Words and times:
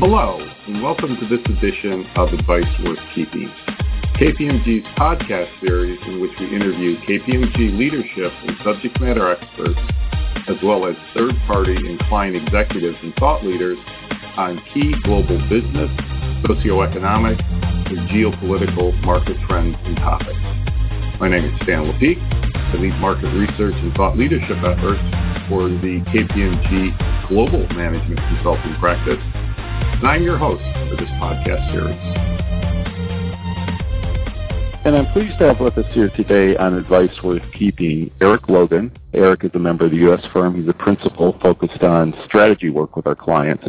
Hello, 0.00 0.38
and 0.68 0.80
welcome 0.80 1.16
to 1.18 1.26
this 1.26 1.44
edition 1.58 2.06
of 2.14 2.28
Advice 2.28 2.70
Worth 2.84 3.02
Keeping, 3.16 3.50
KPMG's 4.14 4.86
podcast 4.94 5.50
series 5.58 5.98
in 6.06 6.20
which 6.20 6.30
we 6.38 6.54
interview 6.54 6.94
KPMG 7.02 7.76
leadership 7.76 8.30
and 8.46 8.56
subject 8.62 9.00
matter 9.00 9.32
experts, 9.32 9.80
as 10.46 10.54
well 10.62 10.86
as 10.86 10.94
third-party 11.14 11.74
and 11.74 11.98
client 12.06 12.36
executives 12.36 12.96
and 13.02 13.12
thought 13.16 13.44
leaders 13.44 13.76
on 14.36 14.62
key 14.72 14.94
global 15.02 15.36
business, 15.50 15.90
socioeconomic, 16.46 17.42
and 17.90 17.98
geopolitical 18.14 18.94
market 19.02 19.36
trends 19.48 19.74
and 19.82 19.96
topics. 19.96 20.38
My 21.18 21.28
name 21.28 21.44
is 21.44 21.60
Stan 21.62 21.90
Lepeak. 21.90 22.22
I 22.54 22.76
lead 22.76 22.94
market 23.00 23.34
research 23.34 23.74
and 23.74 23.92
thought 23.94 24.16
leadership 24.16 24.62
efforts 24.62 25.02
for 25.50 25.66
the 25.66 25.98
KPMG 26.14 27.26
Global 27.28 27.66
Management 27.74 28.20
Consulting 28.30 28.76
practice 28.78 29.18
and 29.98 30.06
I'm 30.06 30.22
your 30.22 30.38
host 30.38 30.62
for 30.88 30.96
this 30.96 31.10
podcast 31.20 31.72
series. 31.72 31.98
And 34.84 34.96
I'm 34.96 35.12
pleased 35.12 35.38
to 35.38 35.48
have 35.48 35.60
with 35.60 35.76
us 35.76 35.92
here 35.92 36.08
today 36.10 36.56
on 36.56 36.74
Advice 36.74 37.10
Worth 37.22 37.42
Keeping 37.52 38.10
Eric 38.20 38.48
Logan. 38.48 38.96
Eric 39.12 39.44
is 39.44 39.50
a 39.54 39.58
member 39.58 39.84
of 39.84 39.90
the 39.90 39.98
U.S. 39.98 40.24
firm. 40.32 40.58
He's 40.58 40.68
a 40.68 40.72
principal 40.72 41.38
focused 41.42 41.82
on 41.82 42.14
strategy 42.24 42.70
work 42.70 42.96
with 42.96 43.06
our 43.06 43.14
clients. 43.14 43.66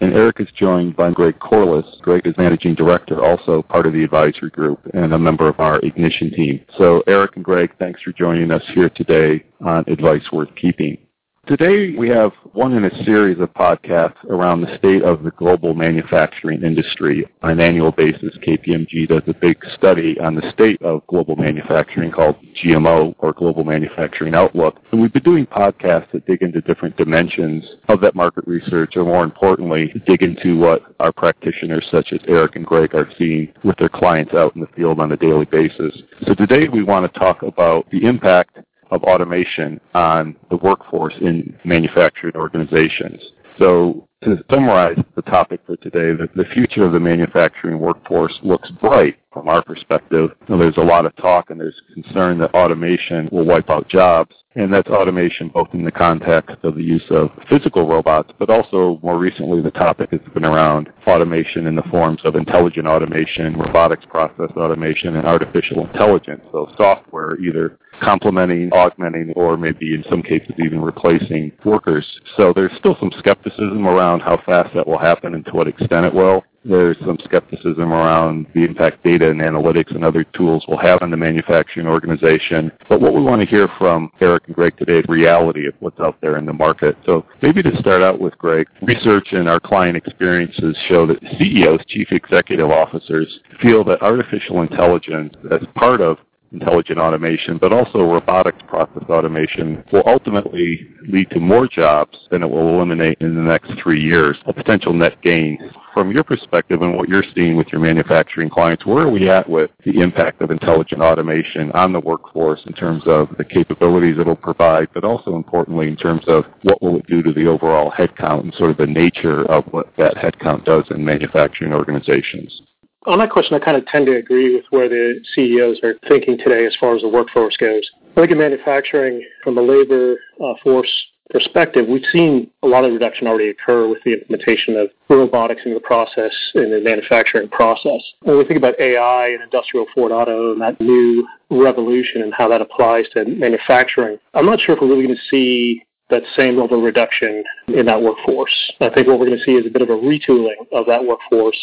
And 0.00 0.12
Eric 0.12 0.40
is 0.40 0.48
joined 0.54 0.96
by 0.96 1.10
Greg 1.12 1.38
Corlis. 1.40 2.00
Greg 2.02 2.26
is 2.26 2.34
managing 2.36 2.74
director, 2.74 3.24
also 3.24 3.62
part 3.62 3.86
of 3.86 3.94
the 3.94 4.04
advisory 4.04 4.50
group, 4.50 4.80
and 4.92 5.14
a 5.14 5.18
member 5.18 5.48
of 5.48 5.58
our 5.60 5.78
Ignition 5.80 6.30
team. 6.30 6.60
So 6.76 7.02
Eric 7.06 7.36
and 7.36 7.44
Greg, 7.44 7.70
thanks 7.78 8.02
for 8.02 8.12
joining 8.12 8.50
us 8.50 8.62
here 8.74 8.90
today 8.90 9.44
on 9.64 9.84
Advice 9.88 10.30
Worth 10.30 10.54
Keeping. 10.54 10.98
Today 11.46 11.94
we 11.94 12.08
have 12.08 12.32
one 12.54 12.72
in 12.72 12.86
a 12.86 13.04
series 13.04 13.38
of 13.38 13.52
podcasts 13.52 14.24
around 14.30 14.62
the 14.62 14.78
state 14.78 15.02
of 15.02 15.22
the 15.22 15.30
global 15.32 15.74
manufacturing 15.74 16.62
industry. 16.62 17.26
On 17.42 17.50
an 17.50 17.60
annual 17.60 17.92
basis, 17.92 18.34
KPMG 18.38 19.06
does 19.06 19.20
a 19.26 19.34
big 19.34 19.62
study 19.74 20.18
on 20.20 20.34
the 20.34 20.50
state 20.52 20.80
of 20.80 21.06
global 21.06 21.36
manufacturing 21.36 22.10
called 22.10 22.36
GMO 22.64 23.14
or 23.18 23.34
Global 23.34 23.62
Manufacturing 23.62 24.34
Outlook. 24.34 24.80
And 24.90 25.02
we've 25.02 25.12
been 25.12 25.22
doing 25.22 25.44
podcasts 25.44 26.10
that 26.12 26.24
dig 26.24 26.40
into 26.40 26.62
different 26.62 26.96
dimensions 26.96 27.62
of 27.90 28.00
that 28.00 28.14
market 28.14 28.46
research 28.46 28.96
or 28.96 29.04
more 29.04 29.22
importantly, 29.22 29.92
dig 30.06 30.22
into 30.22 30.56
what 30.58 30.80
our 30.98 31.12
practitioners 31.12 31.86
such 31.90 32.14
as 32.14 32.20
Eric 32.26 32.56
and 32.56 32.64
Greg 32.64 32.94
are 32.94 33.10
seeing 33.18 33.52
with 33.62 33.76
their 33.76 33.90
clients 33.90 34.32
out 34.32 34.54
in 34.54 34.62
the 34.62 34.68
field 34.68 34.98
on 34.98 35.12
a 35.12 35.16
daily 35.18 35.44
basis. 35.44 35.94
So 36.26 36.34
today 36.34 36.68
we 36.72 36.82
want 36.82 37.12
to 37.12 37.18
talk 37.18 37.42
about 37.42 37.90
the 37.90 38.06
impact 38.06 38.60
of 38.94 39.02
automation 39.02 39.80
on 39.94 40.36
the 40.50 40.56
workforce 40.56 41.14
in 41.20 41.56
manufacturing 41.64 42.34
organizations. 42.36 43.20
So 43.58 44.08
to 44.24 44.42
summarize 44.50 44.98
the 45.16 45.22
topic 45.22 45.60
for 45.66 45.76
today, 45.76 46.12
the, 46.12 46.28
the 46.34 46.48
future 46.54 46.84
of 46.84 46.92
the 46.92 47.00
manufacturing 47.00 47.78
workforce 47.78 48.36
looks 48.42 48.70
bright 48.80 49.16
from 49.32 49.48
our 49.48 49.62
perspective. 49.62 50.30
You 50.48 50.54
know, 50.54 50.58
there's 50.58 50.76
a 50.76 50.80
lot 50.80 51.06
of 51.06 51.14
talk 51.16 51.50
and 51.50 51.60
there's 51.60 51.80
concern 51.92 52.38
that 52.38 52.54
automation 52.54 53.28
will 53.30 53.44
wipe 53.44 53.68
out 53.68 53.88
jobs. 53.88 54.34
And 54.56 54.72
that's 54.72 54.88
automation 54.88 55.48
both 55.48 55.68
in 55.72 55.84
the 55.84 55.90
context 55.90 56.56
of 56.62 56.76
the 56.76 56.82
use 56.82 57.04
of 57.10 57.30
physical 57.48 57.86
robots, 57.86 58.32
but 58.38 58.48
also 58.48 59.00
more 59.02 59.18
recently 59.18 59.60
the 59.60 59.72
topic 59.72 60.10
has 60.12 60.20
been 60.32 60.44
around 60.44 60.88
automation 61.06 61.66
in 61.66 61.74
the 61.74 61.82
forms 61.90 62.20
of 62.24 62.36
intelligent 62.36 62.86
automation, 62.86 63.58
robotics 63.58 64.04
process 64.08 64.50
automation, 64.56 65.16
and 65.16 65.26
artificial 65.26 65.84
intelligence. 65.86 66.40
So 66.52 66.72
software 66.76 67.38
either 67.40 67.78
complementing, 68.04 68.72
augmenting, 68.72 69.32
or 69.34 69.56
maybe 69.56 69.94
in 69.94 70.04
some 70.08 70.22
cases 70.22 70.52
even 70.58 70.80
replacing 70.80 71.52
workers. 71.64 72.06
So 72.36 72.52
there's 72.54 72.72
still 72.78 72.96
some 73.00 73.12
skepticism 73.18 73.86
around 73.86 74.20
how 74.20 74.40
fast 74.44 74.74
that 74.74 74.86
will 74.86 74.98
happen 74.98 75.34
and 75.34 75.44
to 75.46 75.52
what 75.52 75.68
extent 75.68 76.06
it 76.06 76.14
will. 76.14 76.44
There's 76.66 76.96
some 77.04 77.18
skepticism 77.22 77.92
around 77.92 78.46
the 78.54 78.64
impact 78.64 79.04
data 79.04 79.30
and 79.30 79.40
analytics 79.40 79.94
and 79.94 80.02
other 80.02 80.24
tools 80.24 80.64
will 80.66 80.78
have 80.78 81.02
on 81.02 81.10
the 81.10 81.16
manufacturing 81.16 81.86
organization. 81.86 82.72
But 82.88 83.02
what 83.02 83.14
we 83.14 83.20
want 83.20 83.42
to 83.42 83.46
hear 83.46 83.68
from 83.78 84.10
Eric 84.20 84.44
and 84.46 84.54
Greg 84.54 84.76
today 84.78 84.98
is 85.00 85.04
the 85.06 85.12
reality 85.12 85.66
of 85.66 85.74
what's 85.80 86.00
out 86.00 86.16
there 86.22 86.38
in 86.38 86.46
the 86.46 86.54
market. 86.54 86.96
So 87.04 87.26
maybe 87.42 87.62
to 87.62 87.76
start 87.78 88.02
out 88.02 88.18
with 88.18 88.36
Greg, 88.38 88.66
research 88.80 89.28
and 89.32 89.46
our 89.46 89.60
client 89.60 89.96
experiences 89.96 90.74
show 90.88 91.06
that 91.06 91.20
CEOs, 91.38 91.80
chief 91.86 92.08
executive 92.12 92.70
officers, 92.70 93.40
feel 93.60 93.84
that 93.84 94.00
artificial 94.00 94.62
intelligence 94.62 95.34
as 95.50 95.60
part 95.74 96.00
of 96.00 96.16
intelligent 96.54 96.98
automation, 96.98 97.58
but 97.58 97.72
also 97.72 97.98
robotics 97.98 98.62
process 98.66 99.02
automation 99.10 99.84
will 99.92 100.04
ultimately 100.06 100.88
lead 101.08 101.28
to 101.30 101.40
more 101.40 101.68
jobs 101.68 102.16
than 102.30 102.42
it 102.42 102.48
will 102.48 102.76
eliminate 102.76 103.18
in 103.20 103.34
the 103.34 103.40
next 103.40 103.72
three 103.82 104.00
years, 104.00 104.36
a 104.46 104.52
potential 104.52 104.92
net 104.92 105.20
gain. 105.22 105.58
From 105.92 106.10
your 106.10 106.24
perspective 106.24 106.82
and 106.82 106.96
what 106.96 107.08
you're 107.08 107.24
seeing 107.34 107.56
with 107.56 107.68
your 107.68 107.80
manufacturing 107.80 108.50
clients, 108.50 108.84
where 108.84 109.04
are 109.04 109.10
we 109.10 109.28
at 109.28 109.48
with 109.48 109.70
the 109.84 110.00
impact 110.00 110.42
of 110.42 110.50
intelligent 110.50 111.00
automation 111.00 111.70
on 111.72 111.92
the 111.92 112.00
workforce 112.00 112.60
in 112.66 112.72
terms 112.72 113.02
of 113.06 113.28
the 113.38 113.44
capabilities 113.44 114.16
it'll 114.18 114.34
provide, 114.34 114.88
but 114.92 115.04
also 115.04 115.36
importantly 115.36 115.86
in 115.86 115.96
terms 115.96 116.24
of 116.26 116.44
what 116.62 116.82
will 116.82 116.96
it 116.96 117.06
do 117.06 117.22
to 117.22 117.32
the 117.32 117.46
overall 117.46 117.92
headcount 117.92 118.42
and 118.42 118.54
sort 118.54 118.70
of 118.70 118.76
the 118.76 118.86
nature 118.86 119.44
of 119.44 119.64
what 119.66 119.92
that 119.96 120.16
headcount 120.16 120.64
does 120.64 120.84
in 120.90 121.04
manufacturing 121.04 121.72
organizations? 121.72 122.62
On 123.06 123.18
that 123.18 123.30
question, 123.30 123.54
I 123.54 123.62
kind 123.62 123.76
of 123.76 123.86
tend 123.86 124.06
to 124.06 124.16
agree 124.16 124.54
with 124.54 124.64
where 124.70 124.88
the 124.88 125.20
CEOs 125.34 125.80
are 125.82 125.94
thinking 126.08 126.38
today 126.38 126.66
as 126.66 126.74
far 126.80 126.96
as 126.96 127.02
the 127.02 127.08
workforce 127.08 127.56
goes. 127.56 127.88
I 128.12 128.20
think 128.20 128.30
in 128.30 128.38
manufacturing, 128.38 129.22
from 129.42 129.58
a 129.58 129.62
labor 129.62 130.16
uh, 130.42 130.54
force 130.62 130.90
perspective, 131.30 131.86
we've 131.86 132.04
seen 132.12 132.50
a 132.62 132.66
lot 132.66 132.84
of 132.84 132.92
reduction 132.92 133.26
already 133.26 133.50
occur 133.50 133.88
with 133.88 133.98
the 134.04 134.14
implementation 134.14 134.76
of 134.76 134.88
robotics 135.10 135.62
in 135.66 135.74
the 135.74 135.80
process 135.80 136.32
in 136.54 136.70
the 136.70 136.80
manufacturing 136.82 137.48
process. 137.48 138.00
When 138.22 138.38
we 138.38 138.44
think 138.44 138.56
about 138.56 138.78
AI 138.80 139.28
and 139.28 139.42
industrial 139.42 139.86
4.0 139.96 140.52
and 140.52 140.60
that 140.62 140.80
new 140.80 141.26
revolution 141.50 142.22
and 142.22 142.32
how 142.32 142.48
that 142.48 142.62
applies 142.62 143.06
to 143.12 143.24
manufacturing, 143.26 144.18
I'm 144.32 144.46
not 144.46 144.60
sure 144.60 144.76
if 144.76 144.80
we're 144.80 144.88
really 144.88 145.04
going 145.04 145.16
to 145.16 145.28
see 145.30 145.82
that 146.10 146.22
same 146.36 146.58
level 146.58 146.78
of 146.78 146.84
reduction 146.84 147.42
in 147.68 147.86
that 147.86 148.00
workforce. 148.00 148.54
I 148.80 148.90
think 148.90 149.08
what 149.08 149.18
we're 149.18 149.26
going 149.26 149.38
to 149.38 149.44
see 149.44 149.52
is 149.52 149.66
a 149.66 149.70
bit 149.70 149.82
of 149.82 149.90
a 149.90 149.96
retooling 149.96 150.56
of 150.72 150.86
that 150.86 151.04
workforce 151.04 151.56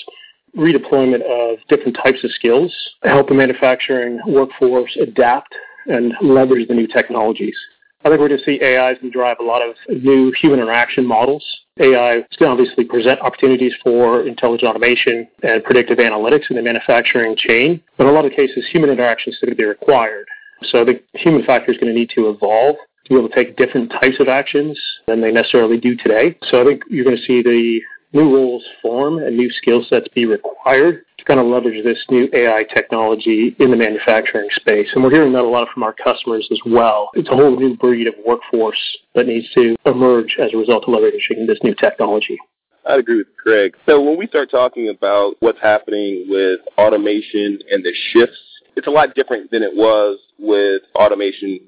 redeployment 0.57 1.21
of 1.23 1.59
different 1.67 1.97
types 2.03 2.23
of 2.23 2.31
skills, 2.31 2.73
help 3.03 3.29
the 3.29 3.33
manufacturing 3.33 4.19
workforce 4.27 4.95
adapt 5.01 5.53
and 5.87 6.13
leverage 6.21 6.67
the 6.67 6.73
new 6.73 6.87
technologies. 6.87 7.55
I 8.03 8.09
think 8.09 8.19
we're 8.19 8.29
going 8.29 8.39
to 8.39 8.45
see 8.45 8.59
AI 8.63 8.95
to 8.95 9.09
drive 9.11 9.37
a 9.39 9.43
lot 9.43 9.61
of 9.61 9.75
new 10.03 10.31
human 10.41 10.59
interaction 10.59 11.05
models. 11.05 11.45
AI 11.79 12.17
is 12.17 12.37
going 12.39 12.55
to 12.55 12.61
obviously 12.61 12.83
present 12.83 13.19
opportunities 13.21 13.73
for 13.83 14.27
intelligent 14.27 14.69
automation 14.69 15.27
and 15.43 15.63
predictive 15.63 15.99
analytics 15.99 16.49
in 16.49 16.55
the 16.55 16.63
manufacturing 16.63 17.35
chain, 17.35 17.81
but 17.97 18.05
in 18.05 18.09
a 18.09 18.13
lot 18.13 18.25
of 18.25 18.31
cases, 18.31 18.65
human 18.71 18.89
interaction 18.89 19.31
is 19.31 19.39
going 19.39 19.51
to 19.51 19.55
be 19.55 19.65
required. 19.65 20.27
So 20.63 20.83
the 20.83 20.99
human 21.13 21.43
factor 21.45 21.71
is 21.71 21.77
going 21.77 21.93
to 21.93 21.97
need 21.97 22.09
to 22.15 22.29
evolve 22.29 22.75
to 23.05 23.09
be 23.09 23.15
able 23.15 23.29
to 23.29 23.35
take 23.35 23.55
different 23.55 23.91
types 23.91 24.19
of 24.19 24.27
actions 24.27 24.79
than 25.07 25.21
they 25.21 25.31
necessarily 25.31 25.77
do 25.77 25.95
today. 25.95 26.37
So 26.49 26.61
I 26.61 26.65
think 26.65 26.83
you're 26.89 27.05
going 27.05 27.17
to 27.17 27.23
see 27.23 27.41
the 27.41 27.81
new 28.13 28.33
roles 28.33 28.63
form 28.81 29.19
and 29.19 29.37
new 29.37 29.49
skill 29.49 29.83
sets 29.87 30.07
be 30.13 30.25
required 30.25 31.05
to 31.17 31.25
kind 31.25 31.39
of 31.39 31.45
leverage 31.45 31.83
this 31.83 32.03
new 32.09 32.29
AI 32.33 32.63
technology 32.73 33.55
in 33.59 33.71
the 33.71 33.77
manufacturing 33.77 34.49
space. 34.55 34.87
And 34.93 35.03
we're 35.03 35.11
hearing 35.11 35.33
that 35.33 35.43
a 35.43 35.47
lot 35.47 35.67
from 35.73 35.83
our 35.83 35.93
customers 35.93 36.47
as 36.51 36.59
well. 36.65 37.09
It's 37.13 37.29
a 37.29 37.35
whole 37.35 37.55
new 37.57 37.77
breed 37.77 38.07
of 38.07 38.15
workforce 38.25 38.79
that 39.15 39.27
needs 39.27 39.47
to 39.53 39.75
emerge 39.85 40.37
as 40.39 40.53
a 40.53 40.57
result 40.57 40.83
of 40.87 40.89
leveraging 40.89 41.47
this 41.47 41.59
new 41.63 41.75
technology. 41.75 42.37
I 42.85 42.95
agree 42.95 43.17
with 43.17 43.27
Greg. 43.41 43.75
So 43.85 44.01
when 44.01 44.17
we 44.17 44.27
start 44.27 44.49
talking 44.49 44.89
about 44.89 45.35
what's 45.39 45.61
happening 45.61 46.25
with 46.27 46.61
automation 46.77 47.59
and 47.69 47.83
the 47.85 47.93
shifts, 48.11 48.39
it's 48.75 48.87
a 48.87 48.91
lot 48.91 49.13
different 49.15 49.51
than 49.51 49.61
it 49.61 49.75
was 49.75 50.17
with 50.39 50.81
automation 50.95 51.59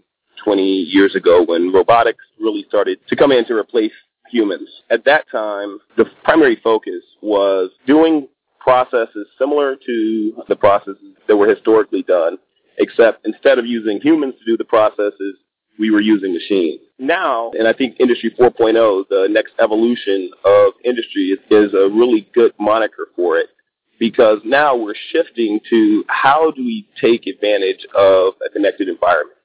20 0.43 0.63
years 0.63 1.15
ago 1.15 1.43
when 1.45 1.71
robotics 1.71 2.23
really 2.39 2.65
started 2.67 2.99
to 3.07 3.15
come 3.15 3.31
in 3.31 3.45
to 3.45 3.53
replace 3.53 3.91
humans. 4.33 4.69
At 4.89 5.05
that 5.05 5.25
time, 5.31 5.79
the 5.95 6.05
primary 6.23 6.59
focus 6.63 7.03
was 7.21 7.69
doing 7.85 8.27
processes 8.59 9.27
similar 9.37 9.75
to 9.75 10.43
the 10.47 10.55
processes 10.55 11.15
that 11.27 11.35
were 11.35 11.47
historically 11.47 12.01
done, 12.03 12.37
except 12.77 13.25
instead 13.25 13.59
of 13.59 13.65
using 13.65 13.99
humans 14.01 14.33
to 14.39 14.45
do 14.45 14.57
the 14.57 14.65
processes, 14.65 15.35
we 15.79 15.91
were 15.91 16.01
using 16.01 16.33
machines. 16.33 16.81
Now, 16.99 17.51
and 17.57 17.67
I 17.67 17.73
think 17.73 17.99
Industry 17.99 18.33
4.0, 18.39 19.05
the 19.09 19.27
next 19.29 19.53
evolution 19.59 20.29
of 20.45 20.73
industry, 20.83 21.29
is, 21.29 21.39
is 21.49 21.73
a 21.73 21.89
really 21.89 22.27
good 22.33 22.53
moniker 22.59 23.07
for 23.15 23.37
it 23.37 23.47
because 23.99 24.39
now 24.43 24.75
we're 24.75 24.95
shifting 25.11 25.59
to 25.69 26.03
how 26.07 26.51
do 26.51 26.63
we 26.63 26.87
take 27.01 27.27
advantage 27.27 27.85
of 27.95 28.33
a 28.45 28.49
connected 28.51 28.87
environment. 28.87 29.37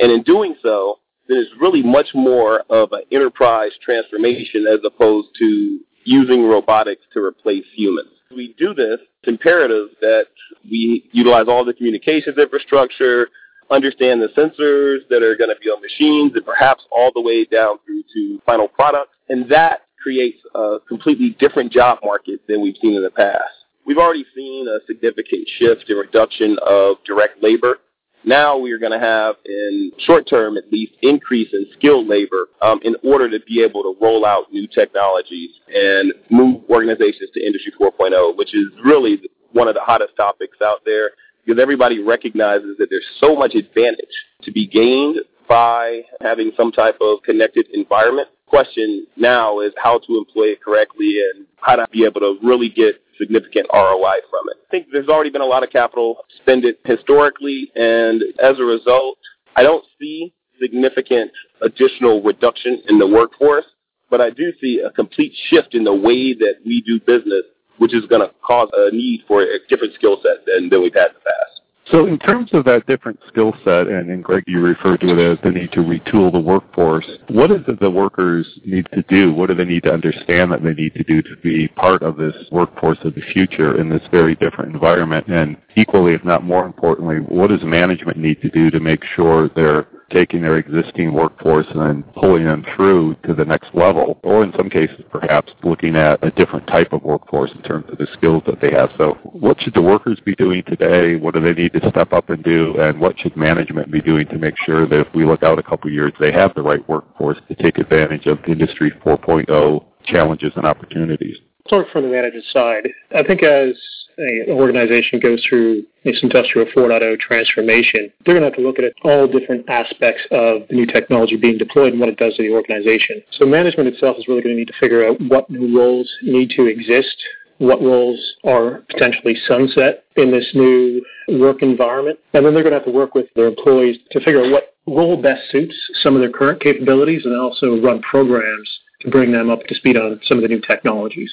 And 0.00 0.10
in 0.10 0.22
doing 0.22 0.56
so, 0.62 0.98
there's 1.28 1.48
really 1.60 1.82
much 1.82 2.08
more 2.14 2.60
of 2.70 2.92
an 2.92 3.02
enterprise 3.12 3.72
transformation 3.82 4.66
as 4.66 4.80
opposed 4.84 5.28
to 5.38 5.80
using 6.04 6.44
robotics 6.44 7.02
to 7.12 7.20
replace 7.20 7.64
humans. 7.74 8.10
We 8.34 8.54
do 8.58 8.74
this, 8.74 8.98
it's 9.00 9.28
imperative 9.28 9.88
that 10.00 10.26
we 10.68 11.08
utilize 11.12 11.46
all 11.48 11.64
the 11.64 11.72
communications 11.72 12.36
infrastructure, 12.36 13.28
understand 13.70 14.20
the 14.20 14.28
sensors 14.28 15.08
that 15.08 15.22
are 15.22 15.36
going 15.36 15.50
to 15.50 15.56
be 15.62 15.68
on 15.68 15.80
machines, 15.80 16.32
and 16.34 16.44
perhaps 16.44 16.84
all 16.90 17.10
the 17.14 17.20
way 17.20 17.44
down 17.44 17.78
through 17.86 18.02
to 18.14 18.40
final 18.44 18.68
products. 18.68 19.16
And 19.28 19.50
that 19.50 19.82
creates 20.02 20.38
a 20.54 20.78
completely 20.86 21.36
different 21.38 21.72
job 21.72 22.00
market 22.04 22.40
than 22.48 22.60
we've 22.60 22.76
seen 22.82 22.94
in 22.94 23.02
the 23.02 23.10
past. 23.10 23.64
We've 23.86 23.98
already 23.98 24.26
seen 24.34 24.66
a 24.68 24.78
significant 24.86 25.48
shift 25.58 25.88
in 25.88 25.96
reduction 25.96 26.58
of 26.66 26.96
direct 27.04 27.42
labor. 27.42 27.78
Now 28.24 28.56
we 28.56 28.72
are 28.72 28.78
going 28.78 28.92
to 28.92 28.98
have, 28.98 29.36
in 29.44 29.92
short 29.98 30.28
term 30.28 30.56
at 30.56 30.72
least, 30.72 30.92
increase 31.02 31.48
in 31.52 31.66
skilled 31.74 32.08
labor 32.08 32.48
um, 32.62 32.80
in 32.82 32.96
order 33.04 33.30
to 33.30 33.44
be 33.46 33.62
able 33.62 33.82
to 33.82 33.94
roll 34.00 34.24
out 34.24 34.52
new 34.52 34.66
technologies 34.66 35.50
and 35.68 36.12
move 36.30 36.62
organizations 36.70 37.30
to 37.34 37.44
Industry 37.44 37.72
4.0, 37.80 38.36
which 38.36 38.54
is 38.54 38.66
really 38.84 39.20
one 39.52 39.68
of 39.68 39.74
the 39.74 39.80
hottest 39.80 40.16
topics 40.16 40.58
out 40.64 40.80
there 40.84 41.10
because 41.44 41.60
everybody 41.60 42.02
recognizes 42.02 42.76
that 42.78 42.88
there's 42.90 43.06
so 43.20 43.36
much 43.36 43.54
advantage 43.54 44.14
to 44.42 44.50
be 44.50 44.66
gained 44.66 45.18
by 45.48 46.00
having 46.20 46.52
some 46.56 46.72
type 46.72 46.96
of 47.00 47.22
connected 47.22 47.66
environment. 47.72 48.28
Question 48.46 49.06
now 49.16 49.60
is 49.60 49.72
how 49.76 49.98
to 49.98 50.16
employ 50.16 50.44
it 50.44 50.62
correctly 50.62 51.20
and 51.20 51.46
how 51.60 51.76
to 51.76 51.86
be 51.90 52.04
able 52.04 52.20
to 52.20 52.38
really 52.42 52.70
get 52.70 53.02
significant 53.18 53.66
ROI 53.72 54.18
from 54.30 54.48
it. 54.50 54.56
I 54.66 54.70
think 54.70 54.86
there's 54.92 55.08
already 55.08 55.30
been 55.30 55.42
a 55.42 55.46
lot 55.46 55.62
of 55.62 55.70
capital 55.70 56.24
spended 56.40 56.76
historically, 56.84 57.70
and 57.74 58.22
as 58.42 58.58
a 58.58 58.64
result, 58.64 59.18
I 59.56 59.62
don't 59.62 59.84
see 60.00 60.34
significant 60.60 61.30
additional 61.62 62.22
reduction 62.22 62.82
in 62.88 62.98
the 62.98 63.06
workforce, 63.06 63.66
but 64.10 64.20
I 64.20 64.30
do 64.30 64.52
see 64.60 64.80
a 64.80 64.90
complete 64.90 65.32
shift 65.48 65.74
in 65.74 65.84
the 65.84 65.94
way 65.94 66.34
that 66.34 66.56
we 66.64 66.82
do 66.82 67.00
business, 67.00 67.42
which 67.78 67.94
is 67.94 68.04
going 68.06 68.20
to 68.20 68.32
cause 68.46 68.68
a 68.74 68.90
need 68.94 69.24
for 69.26 69.42
a 69.42 69.58
different 69.68 69.94
skill 69.94 70.18
set 70.22 70.46
than, 70.46 70.68
than 70.68 70.82
we've 70.82 70.94
had 70.94 71.08
in 71.08 71.14
the 71.14 71.20
past. 71.20 71.60
So 71.90 72.06
in 72.06 72.18
terms 72.18 72.50
of 72.54 72.64
that 72.64 72.86
different 72.86 73.20
skill 73.28 73.52
set, 73.62 73.88
and, 73.88 74.10
and 74.10 74.24
Greg, 74.24 74.44
you 74.46 74.60
referred 74.60 75.00
to 75.00 75.08
it 75.08 75.32
as 75.32 75.38
the 75.44 75.50
need 75.50 75.70
to 75.72 75.80
retool 75.80 76.32
the 76.32 76.40
workforce, 76.40 77.06
what 77.28 77.50
is 77.50 77.60
it 77.68 77.78
the 77.78 77.90
workers 77.90 78.46
need 78.64 78.88
to 78.94 79.02
do? 79.02 79.34
What 79.34 79.48
do 79.48 79.54
they 79.54 79.66
need 79.66 79.82
to 79.82 79.92
understand 79.92 80.50
that 80.52 80.62
they 80.62 80.72
need 80.72 80.94
to 80.94 81.04
do 81.04 81.20
to 81.20 81.36
be 81.42 81.68
part 81.68 82.02
of 82.02 82.16
this 82.16 82.34
workforce 82.50 82.98
of 83.04 83.14
the 83.14 83.20
future 83.20 83.78
in 83.78 83.90
this 83.90 84.02
very 84.10 84.34
different 84.36 84.72
environment? 84.72 85.26
And 85.28 85.58
equally, 85.76 86.14
if 86.14 86.24
not 86.24 86.42
more 86.42 86.64
importantly, 86.64 87.16
what 87.16 87.50
does 87.50 87.62
management 87.62 88.16
need 88.16 88.40
to 88.40 88.48
do 88.48 88.70
to 88.70 88.80
make 88.80 89.04
sure 89.14 89.50
they're 89.54 89.86
taking 90.10 90.42
their 90.42 90.58
existing 90.58 91.12
workforce 91.12 91.66
and 91.70 91.80
then 91.80 92.04
pulling 92.14 92.44
them 92.44 92.64
through 92.74 93.16
to 93.26 93.34
the 93.34 93.44
next 93.44 93.74
level, 93.74 94.18
or 94.22 94.44
in 94.44 94.52
some 94.56 94.68
cases 94.70 95.00
perhaps 95.10 95.52
looking 95.62 95.96
at 95.96 96.22
a 96.24 96.30
different 96.32 96.66
type 96.66 96.92
of 96.92 97.02
workforce 97.02 97.50
in 97.52 97.62
terms 97.62 97.84
of 97.90 97.98
the 97.98 98.06
skills 98.12 98.42
that 98.46 98.60
they 98.60 98.70
have. 98.70 98.90
So 98.96 99.14
what 99.22 99.60
should 99.60 99.74
the 99.74 99.82
workers 99.82 100.18
be 100.24 100.34
doing 100.34 100.62
today? 100.64 101.16
What 101.16 101.34
do 101.34 101.40
they 101.40 101.52
need 101.52 101.72
to 101.74 101.90
step 101.90 102.12
up 102.12 102.30
and 102.30 102.42
do? 102.42 102.74
And 102.78 103.00
what 103.00 103.18
should 103.18 103.36
management 103.36 103.90
be 103.90 104.00
doing 104.00 104.26
to 104.28 104.38
make 104.38 104.54
sure 104.64 104.86
that 104.86 105.00
if 105.00 105.14
we 105.14 105.24
look 105.24 105.42
out 105.42 105.58
a 105.58 105.62
couple 105.62 105.90
years, 105.90 106.12
they 106.20 106.32
have 106.32 106.54
the 106.54 106.62
right 106.62 106.86
workforce 106.88 107.38
to 107.48 107.54
take 107.54 107.78
advantage 107.78 108.26
of 108.26 108.38
Industry 108.46 108.92
4.0 109.04 109.84
challenges 110.04 110.52
and 110.56 110.66
opportunities? 110.66 111.36
Of 111.70 111.86
from 111.92 112.02
the 112.02 112.10
manager's 112.10 112.46
side, 112.52 112.88
I 113.16 113.22
think 113.22 113.42
as 113.42 113.74
an 114.18 114.46
organization 114.50 115.20
goes 115.20 115.44
through 115.48 115.84
this 116.04 116.18
industrial 116.22 116.66
4.0 116.68 117.18
transformation, 117.20 118.12
they're 118.24 118.34
going 118.34 118.42
to 118.42 118.48
have 118.48 118.56
to 118.56 118.62
look 118.62 118.78
at 118.78 118.92
all 119.02 119.26
different 119.26 119.68
aspects 119.68 120.22
of 120.30 120.62
the 120.68 120.74
new 120.74 120.86
technology 120.86 121.36
being 121.36 121.58
deployed 121.58 121.92
and 121.92 122.00
what 122.00 122.08
it 122.08 122.16
does 122.16 122.36
to 122.36 122.42
the 122.42 122.52
organization. 122.52 123.22
So 123.32 123.46
management 123.46 123.88
itself 123.88 124.16
is 124.18 124.28
really 124.28 124.42
going 124.42 124.54
to 124.54 124.58
need 124.58 124.68
to 124.68 124.78
figure 124.78 125.06
out 125.06 125.20
what 125.20 125.48
new 125.50 125.76
roles 125.76 126.10
need 126.22 126.50
to 126.50 126.66
exist, 126.66 127.16
what 127.58 127.80
roles 127.80 128.20
are 128.44 128.82
potentially 128.90 129.36
sunset 129.46 130.04
in 130.16 130.30
this 130.30 130.50
new 130.54 131.04
work 131.28 131.62
environment, 131.62 132.18
and 132.32 132.44
then 132.44 132.54
they're 132.54 132.62
going 132.62 132.72
to 132.72 132.78
have 132.78 132.86
to 132.86 132.92
work 132.92 133.14
with 133.14 133.26
their 133.34 133.46
employees 133.46 133.96
to 134.10 134.20
figure 134.20 134.44
out 134.44 134.50
what 134.50 134.74
role 134.86 135.20
best 135.20 135.42
suits 135.50 135.74
some 136.02 136.14
of 136.14 136.20
their 136.20 136.30
current 136.30 136.60
capabilities 136.60 137.24
and 137.24 137.34
also 137.34 137.80
run 137.80 138.00
programs 138.02 138.68
to 139.00 139.10
bring 139.10 139.32
them 139.32 139.50
up 139.50 139.60
to 139.66 139.74
speed 139.74 139.96
on 139.96 140.20
some 140.24 140.38
of 140.38 140.42
the 140.42 140.48
new 140.48 140.60
technologies. 140.60 141.30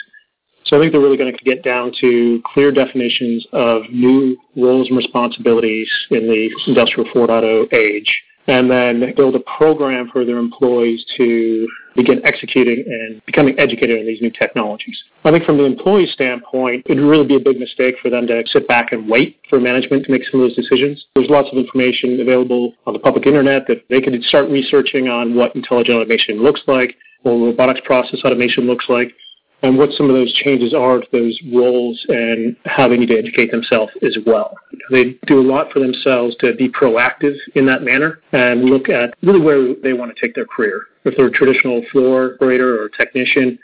So 0.66 0.78
I 0.78 0.80
think 0.80 0.92
they're 0.92 1.02
really 1.02 1.18
going 1.18 1.36
to 1.36 1.44
get 1.44 1.64
down 1.64 1.92
to 2.02 2.42
clear 2.54 2.72
definitions 2.72 3.46
of 3.52 3.84
new 3.92 4.38
roles 4.56 4.88
and 4.88 4.98
responsibilities 4.98 5.90
in 6.12 6.28
the 6.28 6.50
Industrial 6.68 7.10
4.0 7.10 7.74
age, 7.74 8.24
and 8.48 8.72
then 8.72 9.14
build 9.16 9.36
a 9.36 9.40
program 9.58 10.10
for 10.12 10.26
their 10.26 10.38
employees 10.38 11.06
to 11.18 11.68
begin 11.96 12.22
executing 12.26 12.84
and 12.88 13.22
becoming 13.26 13.58
educated 13.60 14.00
on 14.00 14.06
these 14.06 14.22
new 14.22 14.32
technologies. 14.32 14.98
I 15.26 15.32
think 15.32 15.46
from 15.46 15.58
the 15.58 15.66
employee 15.66 16.08
standpoint, 16.08 16.84
it 16.86 16.96
would 16.96 17.04
really 17.04 17.28
be 17.28 17.36
a 17.36 17.40
big 17.40 17.60
mistake 17.60 17.96
for 18.02 18.10
them 18.10 18.28
to 18.28 18.44
sit 18.48 18.68
back 18.68 18.94
and 18.94 19.10
wait 19.10 19.40
for 19.50 19.60
management 19.60 20.06
to 20.06 20.12
make 20.12 20.24
some 20.32 20.42
of 20.42 20.48
those 20.48 20.56
decisions. 20.56 21.06
There's 21.16 21.30
lots 21.30 21.50
of 21.52 21.58
information 21.58 22.20
available 22.20 22.74
on 22.88 22.94
the 22.94 23.00
public 23.00 23.28
internet 23.28 23.68
that 23.68 23.84
they 23.90 24.02
could 24.02 24.22
start 24.24 24.50
researching 24.50 25.08
on 25.08 25.36
what 25.36 25.56
intelligent 25.56 25.98
automation 25.98 26.42
looks 26.42 26.62
like, 26.68 26.96
what 27.24 27.34
robotics 27.34 27.82
process 27.86 28.22
automation 28.24 28.66
looks 28.66 28.86
like, 28.90 29.14
and 29.64 29.78
what 29.78 29.92
some 29.94 30.10
of 30.10 30.16
those 30.16 30.34
changes 30.34 30.74
are 30.74 31.00
to 31.00 31.08
those 31.12 31.40
roles 31.54 32.04
and 32.10 32.56
how 32.66 32.88
they 32.88 32.98
need 32.98 33.10
to 33.10 33.18
educate 33.18 33.52
themselves 33.52 33.92
as 34.04 34.18
well. 34.26 34.56
They 34.90 35.18
do 35.28 35.40
a 35.40 35.48
lot 35.48 35.72
for 35.72 35.80
themselves 35.80 36.36
to 36.40 36.56
be 36.56 36.70
proactive 36.70 37.36
in 37.56 37.66
that 37.68 37.84
manner 37.84 38.20
and 38.32 38.66
look 38.66 38.90
at 38.90 39.14
really 39.22 39.42
where 39.42 39.76
they 39.76 39.94
want 39.94 40.16
to 40.16 40.22
take 40.22 40.36
their 40.36 40.46
career. 40.46 40.82
If 41.06 41.16
they're 41.16 41.28
a 41.28 41.32
traditional 41.32 41.84
floor 41.92 42.36
operator 42.36 42.82
or 42.82 42.90
technician, 42.90 43.58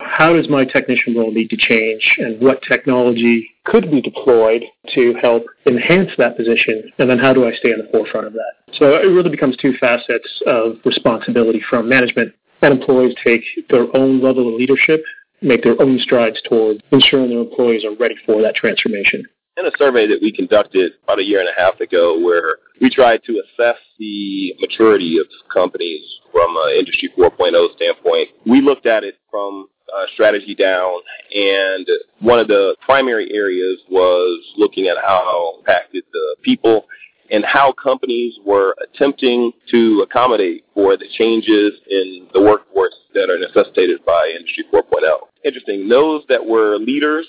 how 0.00 0.32
does 0.32 0.48
my 0.48 0.64
technician 0.64 1.14
role 1.14 1.30
need 1.30 1.50
to 1.50 1.56
change 1.56 2.16
and 2.18 2.40
what 2.40 2.62
technology 2.62 3.50
could 3.64 3.90
be 3.90 4.00
deployed 4.00 4.62
to 4.94 5.14
help 5.20 5.44
enhance 5.66 6.10
that 6.16 6.36
position 6.36 6.90
and 6.98 7.08
then 7.08 7.18
how 7.18 7.34
do 7.34 7.46
I 7.46 7.52
stay 7.52 7.70
in 7.70 7.78
the 7.78 7.88
forefront 7.92 8.26
of 8.26 8.32
that? 8.32 8.52
So 8.78 8.96
it 8.96 9.06
really 9.06 9.30
becomes 9.30 9.56
two 9.56 9.74
facets 9.78 10.42
of 10.46 10.76
responsibility 10.84 11.60
from 11.68 11.88
management 11.88 12.32
and 12.62 12.80
employees 12.80 13.14
take 13.22 13.42
their 13.68 13.94
own 13.96 14.22
level 14.22 14.48
of 14.48 14.54
leadership 14.54 15.02
make 15.42 15.62
their 15.62 15.80
own 15.80 15.98
strides 15.98 16.40
toward 16.48 16.82
ensuring 16.92 17.30
their 17.30 17.40
employees 17.40 17.84
are 17.84 17.94
ready 17.96 18.16
for 18.26 18.42
that 18.42 18.54
transformation. 18.54 19.24
In 19.56 19.66
a 19.66 19.70
survey 19.76 20.06
that 20.06 20.20
we 20.22 20.32
conducted 20.32 20.92
about 21.04 21.18
a 21.18 21.24
year 21.24 21.40
and 21.40 21.48
a 21.48 21.60
half 21.60 21.80
ago, 21.80 22.18
where 22.18 22.58
we 22.80 22.88
tried 22.88 23.22
to 23.24 23.42
assess 23.42 23.76
the 23.98 24.54
maturity 24.60 25.18
of 25.18 25.26
companies 25.52 26.02
from 26.32 26.56
an 26.56 26.76
Industry 26.78 27.12
4.0 27.18 27.74
standpoint, 27.76 28.28
we 28.46 28.60
looked 28.60 28.86
at 28.86 29.04
it 29.04 29.16
from 29.30 29.66
uh, 29.94 30.04
strategy 30.14 30.54
down, 30.54 31.00
and 31.34 31.86
one 32.20 32.38
of 32.38 32.48
the 32.48 32.76
primary 32.80 33.30
areas 33.32 33.80
was 33.90 34.42
looking 34.56 34.86
at 34.86 34.96
how 34.96 35.54
impacted 35.58 36.04
the 36.12 36.36
people 36.42 36.86
and 37.30 37.44
how 37.44 37.72
companies 37.72 38.34
were 38.44 38.74
attempting 38.82 39.52
to 39.70 40.04
accommodate 40.08 40.64
for 40.74 40.96
the 40.96 41.06
changes 41.16 41.72
in 41.88 42.26
the 42.34 42.40
workforce 42.40 42.94
that 43.14 43.30
are 43.30 43.38
necessitated 43.38 44.04
by 44.04 44.32
Industry 44.36 44.64
4.0. 44.72 45.18
Interesting. 45.44 45.88
Those 45.88 46.22
that 46.28 46.44
were 46.44 46.76
leaders 46.76 47.26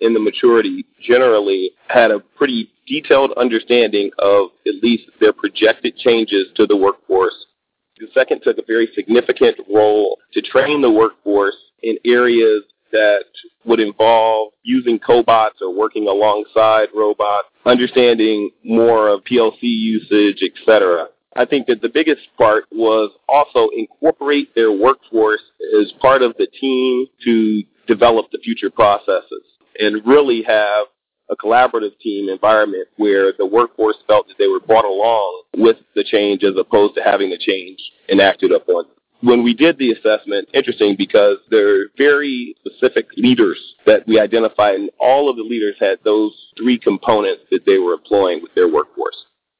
in 0.00 0.12
the 0.12 0.20
maturity 0.20 0.84
generally 1.00 1.70
had 1.88 2.10
a 2.10 2.20
pretty 2.20 2.70
detailed 2.86 3.32
understanding 3.36 4.10
of 4.18 4.48
at 4.66 4.74
least 4.82 5.04
their 5.20 5.32
projected 5.32 5.96
changes 5.96 6.46
to 6.56 6.66
the 6.66 6.76
workforce. 6.76 7.46
The 7.98 8.08
second 8.12 8.42
took 8.42 8.58
a 8.58 8.62
very 8.66 8.88
significant 8.94 9.56
role 9.72 10.18
to 10.32 10.42
train 10.42 10.82
the 10.82 10.90
workforce 10.90 11.56
in 11.82 11.96
areas 12.04 12.64
that 12.94 13.24
would 13.64 13.80
involve 13.80 14.52
using 14.62 15.00
cobots 15.00 15.60
or 15.60 15.74
working 15.74 16.06
alongside 16.06 16.86
robots, 16.94 17.48
understanding 17.66 18.50
more 18.64 19.08
of 19.08 19.24
PLC 19.24 19.62
usage, 19.62 20.42
etc. 20.42 21.08
I 21.36 21.44
think 21.44 21.66
that 21.66 21.82
the 21.82 21.88
biggest 21.88 22.22
part 22.38 22.64
was 22.70 23.10
also 23.28 23.68
incorporate 23.76 24.54
their 24.54 24.70
workforce 24.70 25.42
as 25.80 25.92
part 26.00 26.22
of 26.22 26.36
the 26.38 26.46
team 26.46 27.06
to 27.24 27.64
develop 27.88 28.26
the 28.30 28.38
future 28.38 28.70
processes 28.70 29.42
and 29.78 30.06
really 30.06 30.42
have 30.46 30.86
a 31.30 31.36
collaborative 31.36 31.98
team 32.00 32.28
environment 32.28 32.86
where 32.96 33.32
the 33.36 33.46
workforce 33.46 33.96
felt 34.06 34.28
that 34.28 34.36
they 34.38 34.46
were 34.46 34.60
brought 34.60 34.84
along 34.84 35.42
with 35.56 35.78
the 35.96 36.04
change 36.04 36.44
as 36.44 36.54
opposed 36.56 36.94
to 36.94 37.02
having 37.02 37.30
the 37.30 37.38
change 37.38 37.80
enacted 38.08 38.52
upon 38.52 38.84
when 39.20 39.42
we 39.42 39.54
did 39.54 39.78
the 39.78 39.92
assessment, 39.92 40.48
interesting 40.52 40.96
because 40.96 41.38
there 41.50 41.80
are 41.80 41.84
very 41.96 42.54
specific 42.64 43.06
leaders 43.16 43.58
that 43.86 44.06
we 44.06 44.20
identified, 44.20 44.74
and 44.74 44.90
all 44.98 45.30
of 45.30 45.36
the 45.36 45.42
leaders 45.42 45.76
had 45.80 45.98
those 46.04 46.32
three 46.56 46.78
components 46.78 47.42
that 47.50 47.64
they 47.64 47.78
were 47.78 47.94
employing 47.94 48.42
with 48.42 48.54
their 48.54 48.68
workforce. 48.68 49.16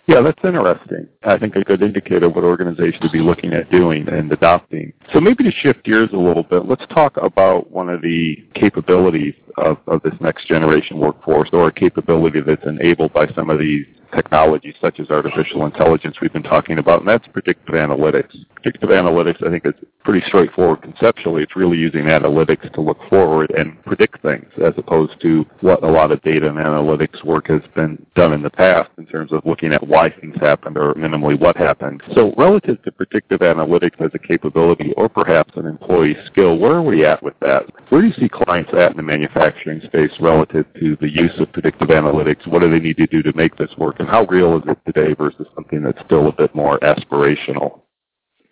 Yeah, 0.06 0.20
that's 0.20 0.38
interesting. 0.44 1.08
I 1.22 1.38
think 1.38 1.56
a 1.56 1.62
good 1.62 1.82
indicator 1.82 2.26
of 2.26 2.34
what 2.34 2.44
organizations 2.44 3.02
would 3.02 3.12
be 3.12 3.20
looking 3.20 3.54
at 3.54 3.70
doing 3.70 4.06
and 4.06 4.30
adopting. 4.30 4.92
So 5.14 5.20
maybe 5.20 5.44
to 5.44 5.50
shift 5.50 5.82
gears 5.84 6.10
a 6.12 6.18
little 6.18 6.42
bit, 6.42 6.66
let's 6.66 6.84
talk 6.92 7.16
about 7.16 7.70
one 7.70 7.88
of 7.88 8.02
the 8.02 8.36
capabilities 8.54 9.34
of, 9.56 9.78
of 9.86 10.02
this 10.02 10.12
next 10.20 10.46
generation 10.46 10.98
workforce 10.98 11.48
or 11.54 11.68
a 11.68 11.72
capability 11.72 12.42
that's 12.42 12.66
enabled 12.66 13.14
by 13.14 13.28
some 13.34 13.48
of 13.48 13.58
these 13.58 13.86
technologies 14.14 14.74
such 14.80 15.00
as 15.00 15.10
artificial 15.10 15.66
intelligence 15.66 16.16
we've 16.20 16.32
been 16.32 16.42
talking 16.42 16.78
about, 16.78 17.00
and 17.00 17.08
that's 17.08 17.26
predictive 17.28 17.74
analytics. 17.74 18.36
Predictive 18.54 18.90
analytics, 18.90 19.46
I 19.46 19.50
think, 19.50 19.66
is 19.66 19.74
pretty 20.04 20.24
straightforward 20.26 20.82
conceptually. 20.82 21.42
It's 21.42 21.56
really 21.56 21.78
using 21.78 22.04
analytics 22.04 22.72
to 22.74 22.80
look 22.80 22.98
forward 23.08 23.50
and 23.56 23.82
predict 23.84 24.22
things 24.22 24.46
as 24.64 24.74
opposed 24.76 25.20
to 25.22 25.44
what 25.60 25.82
a 25.82 25.90
lot 25.90 26.12
of 26.12 26.22
data 26.22 26.48
and 26.48 26.58
analytics 26.58 27.24
work 27.24 27.48
has 27.48 27.62
been 27.74 28.04
done 28.14 28.32
in 28.32 28.42
the 28.42 28.50
past 28.50 28.90
in 28.98 29.06
terms 29.06 29.32
of 29.32 29.44
looking 29.44 29.72
at 29.72 29.86
why 29.86 30.10
things 30.10 30.36
happened 30.40 30.76
or 30.76 30.94
minimally 30.94 31.38
what 31.38 31.56
happened. 31.56 32.02
So 32.14 32.34
relative 32.36 32.82
to 32.82 32.92
predictive 32.92 33.40
analytics 33.40 34.00
as 34.00 34.10
a 34.14 34.18
capability 34.18 34.92
or 34.96 35.08
perhaps 35.08 35.52
an 35.56 35.66
employee 35.66 36.16
skill, 36.26 36.58
where 36.58 36.72
are 36.72 36.82
we 36.82 37.04
at 37.04 37.22
with 37.22 37.38
that? 37.40 37.64
Where 37.88 38.02
do 38.02 38.08
you 38.08 38.14
see 38.14 38.28
clients 38.28 38.70
at 38.74 38.90
in 38.90 38.96
the 38.96 39.02
manufacturing 39.02 39.80
space 39.82 40.12
relative 40.20 40.66
to 40.80 40.96
the 41.00 41.10
use 41.10 41.32
of 41.38 41.52
predictive 41.52 41.88
analytics? 41.88 42.46
What 42.46 42.60
do 42.60 42.70
they 42.70 42.78
need 42.78 42.96
to 42.98 43.06
do 43.06 43.22
to 43.22 43.32
make 43.34 43.56
this 43.56 43.70
work? 43.78 43.96
And 44.04 44.10
how 44.10 44.26
real 44.26 44.58
is 44.58 44.62
it 44.66 44.76
today 44.84 45.14
versus 45.14 45.46
something 45.54 45.82
that's 45.82 45.98
still 46.04 46.28
a 46.28 46.32
bit 46.32 46.54
more 46.54 46.78
aspirational? 46.80 47.80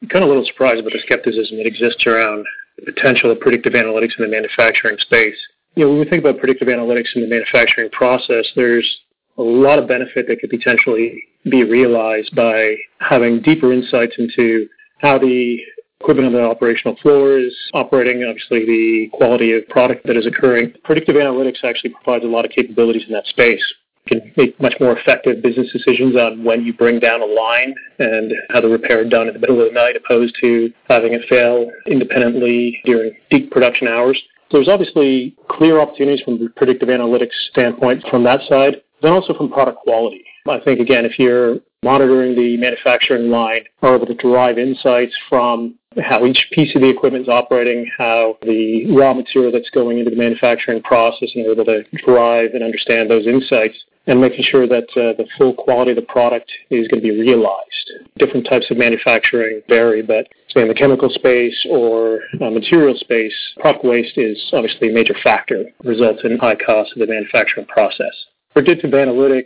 I'm 0.00 0.09
kind 0.09 0.25
of 0.25 0.30
a 0.30 0.32
little 0.32 0.47
surprised 0.47 0.80
about 0.80 0.92
the 0.92 1.00
skepticism 1.04 1.59
that 1.59 1.66
exists 1.66 2.06
around 2.06 2.47
the 2.78 2.90
potential 2.90 3.30
of 3.30 3.38
predictive 3.38 3.75
analytics 3.75 4.16
in 4.16 4.25
the 4.25 4.28
manufacturing 4.28 4.97
space. 5.00 5.37
You 5.75 5.85
know, 5.85 5.90
when 5.90 6.00
we 6.00 6.09
think 6.09 6.25
about 6.25 6.38
predictive 6.38 6.68
analytics 6.68 7.14
in 7.14 7.21
the 7.21 7.28
manufacturing 7.28 7.90
process, 7.90 8.47
there's 8.56 8.90
a 9.37 9.42
lot 9.42 9.78
of 9.78 9.87
benefit 9.87 10.26
that 10.28 10.40
could 10.40 10.49
potentially 10.49 11.23
be 11.44 11.64
realized 11.64 12.35
by 12.35 12.75
having 13.00 13.42
deeper 13.42 13.75
insights 13.75 14.14
into 14.16 14.66
how 15.00 15.18
the 15.18 15.59
equipment 16.00 16.28
on 16.28 16.32
the 16.32 16.42
operational 16.42 16.97
floor 17.02 17.38
is 17.38 17.54
operating, 17.75 18.25
obviously 18.25 18.64
the 18.64 19.11
quality 19.12 19.52
of 19.52 19.68
product 19.68 20.06
that 20.06 20.16
is 20.16 20.26
occurring. 20.26 20.73
Predictive 20.82 21.16
analytics 21.16 21.62
actually 21.62 21.90
provides 22.02 22.25
a 22.25 22.28
lot 22.28 22.47
of 22.47 22.50
capabilities 22.52 23.02
in 23.06 23.12
that 23.12 23.26
space 23.26 23.62
can 24.06 24.32
make 24.37 24.61
much 24.61 24.75
more 24.80 24.97
effective 24.99 25.42
business 25.42 25.71
decisions 25.73 26.16
on 26.16 26.42
when 26.42 26.64
you 26.64 26.73
bring 26.73 26.99
down 26.99 27.23
a 27.23 27.25
line 27.25 27.75
and 27.99 28.32
how 28.50 28.61
the 28.61 28.68
repair 28.68 29.09
done 29.09 29.28
in 29.28 29.35
the 29.35 29.40
middle 29.40 29.61
of 29.61 29.68
the 29.68 29.75
night 29.75 29.97
opposed 29.97 30.35
to 30.40 30.73
having 30.88 31.12
it 31.12 31.23
fail 31.28 31.71
independently 31.87 32.80
during 32.85 33.12
peak 33.30 33.50
production 33.50 33.87
hours. 33.87 34.21
So 34.50 34.59
there's 34.59 34.68
obviously 34.68 35.37
clear 35.49 35.80
opportunities 35.80 36.21
from 36.23 36.38
the 36.38 36.50
predictive 36.50 36.88
analytics 36.88 37.32
standpoint 37.50 38.04
from 38.11 38.25
that 38.25 38.40
side, 38.49 38.82
then 39.00 39.12
also 39.12 39.35
from 39.35 39.50
product 39.50 39.78
quality. 39.78 40.25
I 40.49 40.59
think, 40.61 40.80
again, 40.80 41.04
if 41.04 41.18
you're 41.18 41.59
monitoring 41.82 42.35
the 42.35 42.56
manufacturing 42.56 43.30
line, 43.30 43.62
are 43.82 43.94
able 43.94 44.06
to 44.06 44.14
derive 44.14 44.59
insights 44.59 45.14
from 45.28 45.76
how 46.00 46.25
each 46.25 46.49
piece 46.52 46.75
of 46.75 46.82
the 46.82 46.88
equipment 46.88 47.22
is 47.22 47.28
operating, 47.28 47.90
how 47.96 48.37
the 48.42 48.87
raw 48.94 49.14
material 49.14 49.52
that's 49.52 49.70
going 49.70 49.99
into 49.99 50.11
the 50.11 50.16
manufacturing 50.16 50.82
process, 50.82 51.30
and 51.34 51.46
able 51.46 51.64
to 51.64 51.82
drive 52.04 52.50
and 52.54 52.62
understand 52.62 53.11
those 53.11 53.26
insights, 53.26 53.76
and 54.06 54.20
making 54.20 54.44
sure 54.44 54.66
that 54.66 54.88
uh, 54.96 55.16
the 55.16 55.26
full 55.38 55.54
quality 55.54 55.92
of 55.92 55.96
the 55.96 56.02
product 56.02 56.50
is 56.70 56.88
going 56.88 57.02
to 57.02 57.08
be 57.08 57.20
realized. 57.20 57.92
Different 58.18 58.46
types 58.46 58.70
of 58.70 58.76
manufacturing 58.76 59.62
vary, 59.68 60.02
but 60.02 60.26
say 60.49 60.62
in 60.62 60.68
the 60.68 60.75
chemical 60.75 61.08
space 61.08 61.66
or 61.70 62.20
uh, 62.40 62.50
material 62.50 62.96
space, 62.99 63.34
product 63.61 63.84
waste 63.84 64.18
is 64.18 64.38
obviously 64.52 64.90
a 64.90 64.92
major 64.92 65.14
factor, 65.22 65.64
results 65.84 66.20
in 66.25 66.38
high 66.38 66.56
costs 66.56 66.92
of 66.94 67.00
the 67.00 67.06
manufacturing 67.06 67.66
process. 67.66 68.12
Predictive 68.52 68.90
analytics 68.90 69.44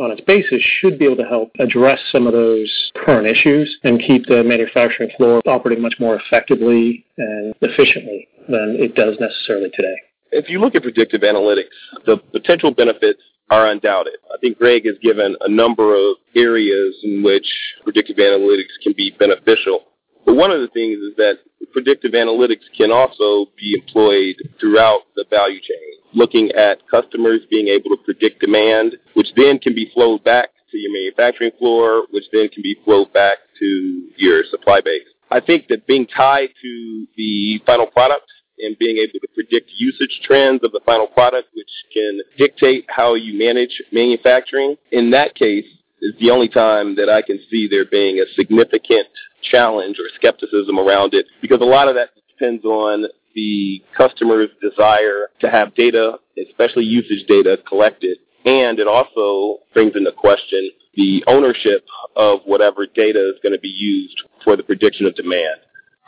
on 0.00 0.10
its 0.10 0.20
basis 0.22 0.62
should 0.62 0.98
be 0.98 1.04
able 1.04 1.16
to 1.16 1.28
help 1.28 1.50
address 1.58 2.00
some 2.10 2.26
of 2.26 2.32
those 2.32 2.92
current 2.96 3.26
issues 3.26 3.78
and 3.84 4.00
keep 4.00 4.26
the 4.26 4.42
manufacturing 4.42 5.10
floor 5.16 5.42
operating 5.46 5.82
much 5.82 5.94
more 6.00 6.16
effectively 6.16 7.04
and 7.18 7.54
efficiently 7.60 8.26
than 8.48 8.76
it 8.78 8.94
does 8.94 9.16
necessarily 9.20 9.70
today. 9.74 9.94
If 10.32 10.48
you 10.48 10.60
look 10.60 10.74
at 10.74 10.82
predictive 10.82 11.20
analytics, 11.20 11.76
the 12.06 12.16
potential 12.32 12.72
benefits 12.72 13.20
are 13.50 13.66
undoubted. 13.66 14.14
I 14.32 14.38
think 14.40 14.58
Greg 14.58 14.86
has 14.86 14.94
given 15.02 15.36
a 15.40 15.50
number 15.50 15.94
of 15.94 16.16
areas 16.34 16.96
in 17.02 17.22
which 17.22 17.46
predictive 17.82 18.16
analytics 18.16 18.78
can 18.82 18.94
be 18.96 19.14
beneficial. 19.18 19.84
But 20.24 20.36
one 20.36 20.50
of 20.50 20.60
the 20.60 20.68
things 20.68 20.98
is 20.98 21.16
that 21.16 21.38
predictive 21.72 22.12
analytics 22.12 22.64
can 22.76 22.90
also 22.90 23.50
be 23.58 23.74
employed 23.74 24.36
throughout 24.58 25.00
the 25.16 25.24
value 25.30 25.60
chain, 25.60 26.00
looking 26.14 26.50
at 26.52 26.78
customers 26.90 27.40
being 27.50 27.68
able 27.68 27.90
to 27.90 28.02
predict 28.04 28.40
demand, 28.40 28.96
which 29.14 29.28
then 29.36 29.58
can 29.58 29.74
be 29.74 29.90
flowed 29.94 30.22
back 30.24 30.50
to 30.70 30.78
your 30.78 30.92
manufacturing 30.92 31.50
floor, 31.58 32.06
which 32.10 32.24
then 32.32 32.48
can 32.48 32.62
be 32.62 32.76
flowed 32.84 33.12
back 33.12 33.38
to 33.58 34.08
your 34.16 34.42
supply 34.50 34.80
base. 34.80 35.06
I 35.30 35.40
think 35.40 35.68
that 35.68 35.86
being 35.86 36.06
tied 36.06 36.50
to 36.62 37.06
the 37.16 37.60
final 37.64 37.86
product 37.86 38.26
and 38.58 38.76
being 38.78 38.98
able 38.98 39.18
to 39.20 39.28
predict 39.34 39.70
usage 39.76 40.20
trends 40.24 40.62
of 40.64 40.72
the 40.72 40.80
final 40.84 41.06
product, 41.06 41.48
which 41.54 41.70
can 41.92 42.20
dictate 42.36 42.84
how 42.88 43.14
you 43.14 43.38
manage 43.38 43.82
manufacturing. 43.92 44.76
In 44.92 45.10
that 45.12 45.34
case, 45.34 45.64
is 46.02 46.14
the 46.18 46.30
only 46.30 46.48
time 46.48 46.96
that 46.96 47.08
I 47.08 47.22
can 47.22 47.38
see 47.50 47.68
there 47.68 47.84
being 47.84 48.18
a 48.18 48.24
significant 48.34 49.08
challenge 49.42 49.96
or 49.98 50.08
skepticism 50.14 50.78
around 50.78 51.14
it 51.14 51.26
because 51.40 51.60
a 51.60 51.64
lot 51.64 51.88
of 51.88 51.94
that 51.94 52.10
depends 52.28 52.64
on 52.64 53.06
the 53.34 53.82
customer's 53.96 54.48
desire 54.60 55.28
to 55.40 55.50
have 55.50 55.74
data, 55.74 56.18
especially 56.48 56.84
usage 56.84 57.26
data, 57.28 57.58
collected. 57.68 58.18
And 58.44 58.78
it 58.78 58.88
also 58.88 59.60
brings 59.74 59.94
into 59.94 60.12
question 60.12 60.70
the 60.94 61.22
ownership 61.26 61.84
of 62.16 62.40
whatever 62.44 62.86
data 62.86 63.20
is 63.20 63.38
going 63.42 63.52
to 63.52 63.60
be 63.60 63.68
used 63.68 64.22
for 64.42 64.56
the 64.56 64.62
prediction 64.62 65.06
of 65.06 65.14
demand. 65.14 65.60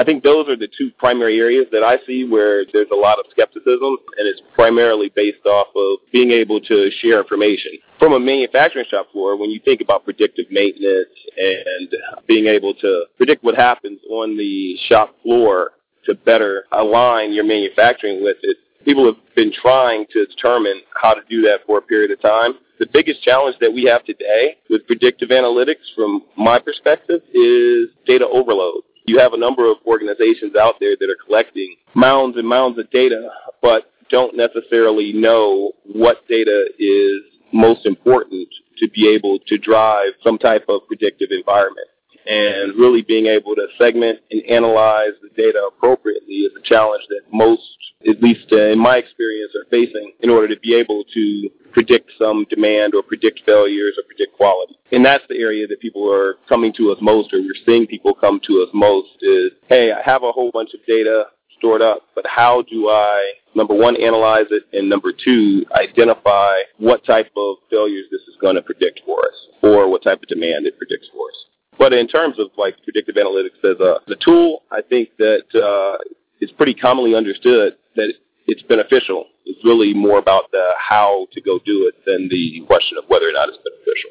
I 0.03 0.05
think 0.05 0.25
those 0.25 0.49
are 0.49 0.57
the 0.57 0.67
two 0.67 0.91
primary 0.99 1.39
areas 1.39 1.67
that 1.71 1.85
I 1.85 2.05
see 2.09 2.25
where 2.29 2.65
there's 2.73 2.91
a 2.93 2.97
lot 2.97 3.21
of 3.21 3.27
skepticism, 3.31 3.99
and 4.19 4.27
it's 4.27 4.43
primarily 4.53 5.13
based 5.15 5.47
off 5.47 5.69
of 5.77 6.01
being 6.11 6.33
able 6.33 6.61
to 6.61 6.91
share 7.01 7.21
information. 7.21 7.79
From 8.01 8.13
a 8.13 8.19
manufacturing 8.19 8.87
shop 8.91 9.13
floor, 9.13 9.37
when 9.37 9.51
you 9.51 9.61
think 9.65 9.81
about 9.81 10.03
predictive 10.03 10.47
maintenance 10.51 11.15
and 11.37 11.95
being 12.27 12.47
able 12.47 12.75
to 12.75 13.05
predict 13.17 13.45
what 13.45 13.55
happens 13.55 14.01
on 14.11 14.37
the 14.37 14.77
shop 14.89 15.15
floor 15.23 15.71
to 16.07 16.17
better 16.17 16.65
align 16.73 17.33
your 17.33 17.45
manufacturing 17.45 18.25
with 18.25 18.39
it, 18.43 18.57
people 18.85 19.07
have 19.07 19.23
been 19.37 19.53
trying 19.53 20.05
to 20.11 20.27
determine 20.27 20.83
how 21.01 21.15
to 21.15 21.21
do 21.31 21.43
that 21.43 21.61
for 21.65 21.79
a 21.79 21.83
period 21.83 22.11
of 22.11 22.21
time. 22.21 22.55
The 22.81 22.89
biggest 22.93 23.23
challenge 23.23 23.55
that 23.61 23.73
we 23.73 23.85
have 23.85 24.05
today 24.05 24.57
with 24.69 24.85
predictive 24.89 25.29
analytics, 25.29 25.95
from 25.95 26.25
my 26.37 26.59
perspective, 26.59 27.21
is 27.33 27.87
data 28.05 28.27
overload. 28.27 28.83
You 29.05 29.19
have 29.19 29.33
a 29.33 29.39
number 29.39 29.71
of 29.71 29.79
organizations 29.87 30.55
out 30.57 30.77
there 30.81 30.97
that 30.99 31.11
are 31.11 31.17
collecting 31.27 31.77
mounds 31.95 32.37
and 32.37 32.47
mounds 32.47 32.79
of 32.79 32.91
data, 32.91 33.29
but 33.61 33.91
don't 34.09 34.37
necessarily 34.37 35.13
know 35.13 35.73
what 35.85 36.27
data 36.29 36.67
is 36.79 37.23
most 37.53 37.87
important 37.87 38.49
to 38.79 38.89
be 38.89 39.09
able 39.09 39.39
to 39.47 39.59
drive 39.59 40.13
some 40.23 40.39
type 40.39 40.65
of 40.69 40.87
predictive 40.87 41.29
environment. 41.31 41.89
And 42.27 42.79
really 42.79 43.03
being 43.03 43.27
able 43.27 43.55
to 43.55 43.67
segment 43.79 44.21
and 44.31 44.43
analyze 44.49 45.13
the 45.23 45.31
data 45.37 45.69
appropriately 45.69 46.47
is 46.47 46.53
a 46.59 46.63
challenge 46.63 47.05
that 47.09 47.23
most, 47.33 47.77
at 48.09 48.23
least 48.23 48.47
uh, 48.53 48.71
in 48.71 48.79
my 48.79 48.97
experience, 48.97 49.53
are 49.55 49.69
facing 49.71 50.13
in 50.21 50.31
order 50.31 50.49
to 50.49 50.61
be 50.61 50.75
able 50.75 51.05
to 51.15 51.51
predict 51.73 52.11
some 52.19 52.47
demand 52.51 52.95
or 52.95 53.03
predict 53.03 53.41
failures 53.47 53.95
or 53.99 54.05
predict 54.05 54.37
quality. 54.37 54.77
And 54.93 55.05
that's 55.05 55.25
the 55.29 55.39
area 55.39 55.67
that 55.67 55.81
people 55.81 56.11
are 56.13 56.37
coming 56.49 56.73
to 56.75 56.93
us 56.93 56.99
most 57.01 57.33
or 57.33 57.41
we're 57.41 57.55
seeing 57.67 57.87
people 57.87 58.15
come 58.15 58.41
to 58.47 58.63
us 58.63 58.69
most 58.75 59.09
is, 59.23 59.53
hey, 59.69 59.93
I 59.93 60.03
have 60.03 60.23
a 60.23 60.33
whole 60.33 60.51
bunch 60.53 60.75
of 60.75 60.81
data 60.87 61.25
stored 61.63 61.81
up, 61.81 62.03
but 62.15 62.27
how 62.27 62.63
do 62.69 62.89
I, 62.89 63.35
number 63.55 63.75
one, 63.75 63.97
analyze 63.97 64.47
it, 64.51 64.65
and 64.73 64.89
number 64.89 65.13
two, 65.13 65.65
identify 65.73 66.55
what 66.79 67.05
type 67.05 67.31
of 67.37 67.57
failures 67.71 68.07
this 68.11 68.23
is 68.23 68.35
going 68.41 68.57
to 68.57 68.63
predict 68.63 69.01
for 69.07 69.19
us 69.21 69.47
or 69.63 69.89
what 69.89 70.03
type 70.03 70.21
of 70.23 70.29
demand 70.29 70.67
it 70.67 70.77
predicts 70.77 71.09
for 71.13 71.29
us. 71.29 71.37
But 71.79 71.93
in 71.93 72.07
terms 72.07 72.39
of 72.39 72.49
like 72.57 72.77
predictive 72.85 73.17
analytics 73.17 73.59
as 73.65 73.81
a, 73.81 74.01
as 74.07 74.17
a 74.17 74.25
tool, 74.25 74.63
I 74.71 74.83
think 74.83 75.11
that 75.19 75.45
uh, 75.55 75.99
it's 76.41 76.53
pretty 76.53 76.75
commonly 76.75 77.15
understood 77.15 77.77
that 77.97 78.13
it's 78.47 78.63
beneficial. 78.63 79.27
It's 79.45 79.65
really 79.65 79.95
more 79.95 80.19
about 80.19 80.51
the 80.53 80.71
how 80.79 81.27
to 81.33 81.41
go 81.41 81.59
do 81.65 81.89
it 81.89 81.95
than 82.07 82.29
the 82.29 82.65
question 82.67 82.99
of 82.99 83.05
whether 83.09 83.29
or 83.29 83.33
not 83.33 83.49
it's 83.49 83.59
beneficial. 83.59 84.11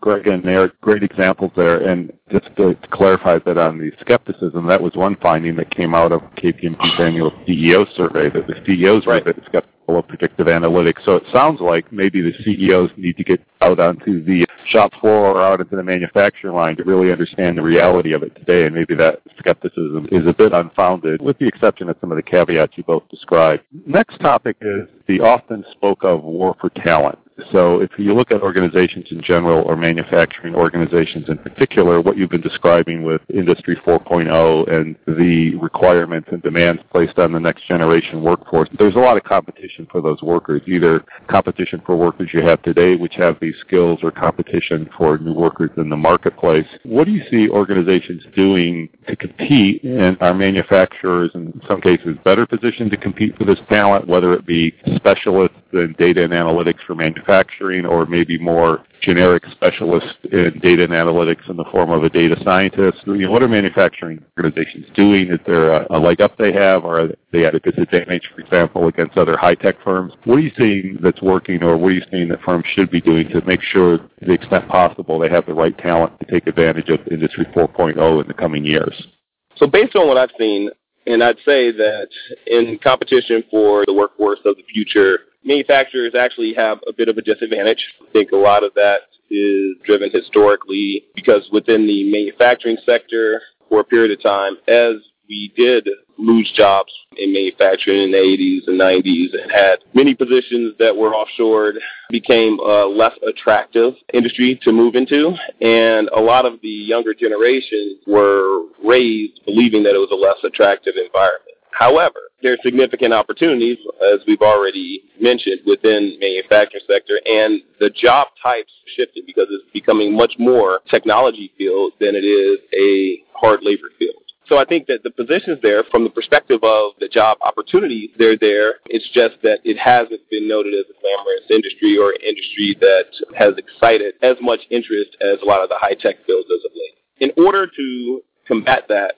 Greg 0.00 0.26
and 0.26 0.44
Eric, 0.44 0.78
great 0.80 1.02
examples 1.02 1.52
there. 1.56 1.78
And 1.88 2.12
just 2.30 2.46
to, 2.56 2.74
to 2.74 2.88
clarify 2.88 3.38
that 3.38 3.58
on 3.58 3.78
the 3.78 3.90
skepticism, 4.00 4.66
that 4.66 4.82
was 4.82 4.92
one 4.94 5.16
finding 5.16 5.56
that 5.56 5.70
came 5.70 5.94
out 5.94 6.12
of 6.12 6.20
KPMG's 6.36 7.00
annual 7.00 7.30
CEO 7.46 7.86
survey, 7.96 8.28
that 8.30 8.46
the 8.46 8.54
CEOs 8.66 9.06
right. 9.06 9.24
were 9.24 9.34
skeptical 9.46 9.98
of 9.98 10.08
predictive 10.08 10.46
analytics. 10.46 11.04
So 11.04 11.16
it 11.16 11.22
sounds 11.32 11.60
like 11.60 11.90
maybe 11.92 12.20
the 12.20 12.32
CEOs 12.44 12.90
need 12.96 13.16
to 13.16 13.24
get 13.24 13.40
out 13.60 13.78
onto 13.78 14.24
the 14.24 14.43
shop 14.66 14.92
floor 15.00 15.26
or 15.28 15.42
out 15.42 15.60
into 15.60 15.76
the 15.76 15.82
manufacturing 15.82 16.54
line 16.54 16.76
to 16.76 16.84
really 16.84 17.12
understand 17.12 17.58
the 17.58 17.62
reality 17.62 18.12
of 18.12 18.22
it 18.22 18.34
today. 18.36 18.66
And 18.66 18.74
maybe 18.74 18.94
that 18.96 19.20
skepticism 19.38 20.08
is 20.10 20.26
a 20.26 20.32
bit 20.32 20.52
unfounded, 20.52 21.20
with 21.20 21.38
the 21.38 21.46
exception 21.46 21.88
of 21.88 21.96
some 22.00 22.12
of 22.12 22.16
the 22.16 22.22
caveats 22.22 22.72
you 22.76 22.84
both 22.84 23.08
described. 23.08 23.62
Next 23.86 24.18
topic 24.20 24.56
is 24.60 24.88
the 25.06 25.20
often 25.20 25.64
spoke 25.72 26.04
of 26.04 26.22
war 26.22 26.56
for 26.60 26.70
talent. 26.70 27.18
So 27.50 27.80
if 27.80 27.90
you 27.98 28.14
look 28.14 28.30
at 28.30 28.42
organizations 28.42 29.06
in 29.10 29.20
general 29.20 29.62
or 29.62 29.76
manufacturing 29.76 30.54
organizations 30.54 31.28
in 31.28 31.38
particular, 31.38 32.00
what 32.00 32.16
you've 32.16 32.30
been 32.30 32.40
describing 32.40 33.02
with 33.02 33.22
Industry 33.32 33.76
4.0 33.84 34.72
and 34.72 34.96
the 35.06 35.56
requirements 35.56 36.28
and 36.30 36.40
demands 36.42 36.80
placed 36.92 37.18
on 37.18 37.32
the 37.32 37.40
next 37.40 37.66
generation 37.66 38.22
workforce, 38.22 38.68
there's 38.78 38.94
a 38.94 39.00
lot 39.00 39.16
of 39.16 39.24
competition 39.24 39.86
for 39.90 40.00
those 40.00 40.22
workers, 40.22 40.62
either 40.66 41.04
competition 41.26 41.82
for 41.84 41.96
workers 41.96 42.30
you 42.32 42.40
have 42.42 42.62
today 42.62 42.94
which 42.94 43.14
have 43.14 43.36
these 43.40 43.54
skills 43.60 43.98
or 44.02 44.12
competition 44.12 44.88
for 44.96 45.18
new 45.18 45.34
workers 45.34 45.70
in 45.76 45.88
the 45.88 45.96
marketplace. 45.96 46.66
What 46.84 47.04
do 47.06 47.10
you 47.10 47.24
see 47.30 47.48
organizations 47.48 48.22
doing 48.36 48.88
to 49.08 49.16
compete 49.16 49.82
and 49.82 50.16
are 50.20 50.34
manufacturers 50.34 51.32
in 51.34 51.60
some 51.66 51.80
cases 51.80 52.16
better 52.24 52.46
positioned 52.46 52.92
to 52.92 52.96
compete 52.96 53.36
for 53.36 53.44
this 53.44 53.58
talent, 53.68 54.06
whether 54.06 54.32
it 54.34 54.46
be 54.46 54.72
specialists 54.94 55.56
in 55.72 55.94
data 55.98 56.22
and 56.22 56.32
analytics 56.32 56.78
for 56.86 56.94
manufacturing 56.94 57.23
or 57.28 58.06
maybe 58.06 58.38
more 58.38 58.84
generic 59.02 59.44
specialists 59.52 60.14
in 60.32 60.58
data 60.62 60.84
and 60.84 60.92
analytics 60.92 61.48
in 61.48 61.56
the 61.56 61.64
form 61.70 61.90
of 61.90 62.04
a 62.04 62.08
data 62.08 62.36
scientist? 62.44 62.98
You 63.06 63.18
know, 63.18 63.30
what 63.30 63.42
are 63.42 63.48
manufacturing 63.48 64.24
organizations 64.38 64.86
doing? 64.94 65.30
Is 65.30 65.40
there 65.46 65.72
a, 65.72 65.86
a 65.90 65.98
leg 65.98 66.20
up 66.20 66.36
they 66.38 66.52
have 66.52 66.84
or 66.84 67.00
are 67.00 67.08
they 67.32 67.44
at 67.44 67.54
a 67.54 67.60
disadvantage, 67.60 68.30
for 68.34 68.40
example, 68.40 68.88
against 68.88 69.16
other 69.16 69.36
high-tech 69.36 69.76
firms? 69.82 70.12
What 70.24 70.36
are 70.36 70.40
you 70.40 70.52
seeing 70.56 70.98
that's 71.02 71.22
working 71.22 71.62
or 71.62 71.76
what 71.76 71.88
are 71.88 71.92
you 71.92 72.04
seeing 72.10 72.28
that 72.28 72.42
firms 72.42 72.64
should 72.74 72.90
be 72.90 73.00
doing 73.00 73.28
to 73.30 73.44
make 73.44 73.62
sure 73.62 73.98
to 73.98 74.08
the 74.20 74.32
extent 74.32 74.68
possible 74.68 75.18
they 75.18 75.30
have 75.30 75.46
the 75.46 75.54
right 75.54 75.76
talent 75.78 76.18
to 76.20 76.26
take 76.26 76.46
advantage 76.46 76.88
of 76.88 77.00
Industry 77.10 77.46
4.0 77.54 78.22
in 78.22 78.28
the 78.28 78.34
coming 78.34 78.64
years? 78.64 79.08
So 79.56 79.66
based 79.66 79.94
on 79.96 80.08
what 80.08 80.16
I've 80.16 80.32
seen, 80.38 80.70
and 81.06 81.22
I'd 81.22 81.36
say 81.44 81.70
that 81.70 82.08
in 82.46 82.78
competition 82.82 83.44
for 83.50 83.84
the 83.86 83.92
workforce 83.92 84.40
of 84.44 84.56
the 84.56 84.62
future, 84.72 85.18
manufacturers 85.44 86.14
actually 86.18 86.54
have 86.54 86.78
a 86.88 86.92
bit 86.92 87.08
of 87.08 87.16
a 87.18 87.22
disadvantage. 87.22 87.84
I 88.02 88.10
think 88.12 88.32
a 88.32 88.36
lot 88.36 88.64
of 88.64 88.74
that 88.74 89.08
is 89.30 89.76
driven 89.84 90.10
historically 90.10 91.04
because 91.14 91.48
within 91.52 91.86
the 91.86 92.10
manufacturing 92.10 92.76
sector 92.84 93.40
for 93.68 93.80
a 93.80 93.84
period 93.84 94.16
of 94.16 94.22
time, 94.22 94.56
as 94.68 94.96
we 95.28 95.52
did 95.56 95.88
lose 96.18 96.52
jobs 96.56 96.92
in 97.16 97.32
manufacturing 97.32 98.02
in 98.02 98.12
the 98.12 98.18
80s 98.18 98.68
and 98.68 98.78
90s 98.78 99.40
and 99.40 99.50
had 99.50 99.76
many 99.94 100.14
positions 100.14 100.74
that 100.78 100.94
were 100.94 101.12
offshored 101.12 101.72
became 102.10 102.58
a 102.60 102.84
less 102.84 103.14
attractive 103.26 103.94
industry 104.12 104.60
to 104.62 104.70
move 104.70 104.94
into 104.94 105.32
and 105.60 106.08
a 106.14 106.20
lot 106.20 106.44
of 106.44 106.60
the 106.62 106.68
younger 106.68 107.14
generation 107.14 107.98
were 108.06 108.64
raised 108.84 109.40
believing 109.44 109.82
that 109.82 109.94
it 109.94 109.98
was 109.98 110.10
a 110.12 110.14
less 110.14 110.38
attractive 110.44 110.94
environment 111.02 111.54
However, 111.74 112.30
there 112.44 112.52
are 112.52 112.58
significant 112.62 113.14
opportunities, 113.14 113.78
as 114.12 114.20
we've 114.28 114.42
already 114.42 115.02
mentioned, 115.18 115.60
within 115.66 116.18
manufacturing 116.20 116.84
sector, 116.86 117.18
and 117.24 117.62
the 117.80 117.88
job 117.88 118.28
types 118.40 118.70
shifted 118.94 119.24
because 119.26 119.46
it's 119.50 119.64
becoming 119.72 120.14
much 120.14 120.34
more 120.38 120.80
technology 120.90 121.50
field 121.56 121.94
than 122.00 122.14
it 122.14 122.22
is 122.22 122.58
a 122.76 123.24
hard 123.34 123.60
labor 123.62 123.88
field. 123.98 124.20
So 124.46 124.58
I 124.58 124.66
think 124.66 124.86
that 124.88 125.02
the 125.02 125.10
positions 125.10 125.58
there, 125.62 125.84
from 125.90 126.04
the 126.04 126.10
perspective 126.10 126.60
of 126.62 126.92
the 127.00 127.08
job 127.08 127.38
opportunities, 127.40 128.10
they're 128.18 128.36
there. 128.36 128.74
It's 128.86 129.08
just 129.14 129.40
that 129.42 129.60
it 129.64 129.78
hasn't 129.78 130.20
been 130.30 130.46
noted 130.46 130.74
as 130.74 130.84
a 130.84 131.00
glamorous 131.00 131.48
industry 131.48 131.96
or 131.96 132.12
industry 132.12 132.76
that 132.80 133.08
has 133.38 133.54
excited 133.56 134.16
as 134.22 134.36
much 134.42 134.60
interest 134.70 135.16
as 135.22 135.40
a 135.40 135.46
lot 135.46 135.62
of 135.62 135.70
the 135.70 135.78
high-tech 135.80 136.16
fields 136.26 136.48
as 136.52 136.62
of 136.62 136.72
late. 136.76 137.00
In 137.20 137.32
order 137.42 137.66
to 137.66 138.20
combat 138.46 138.84
that, 138.90 139.14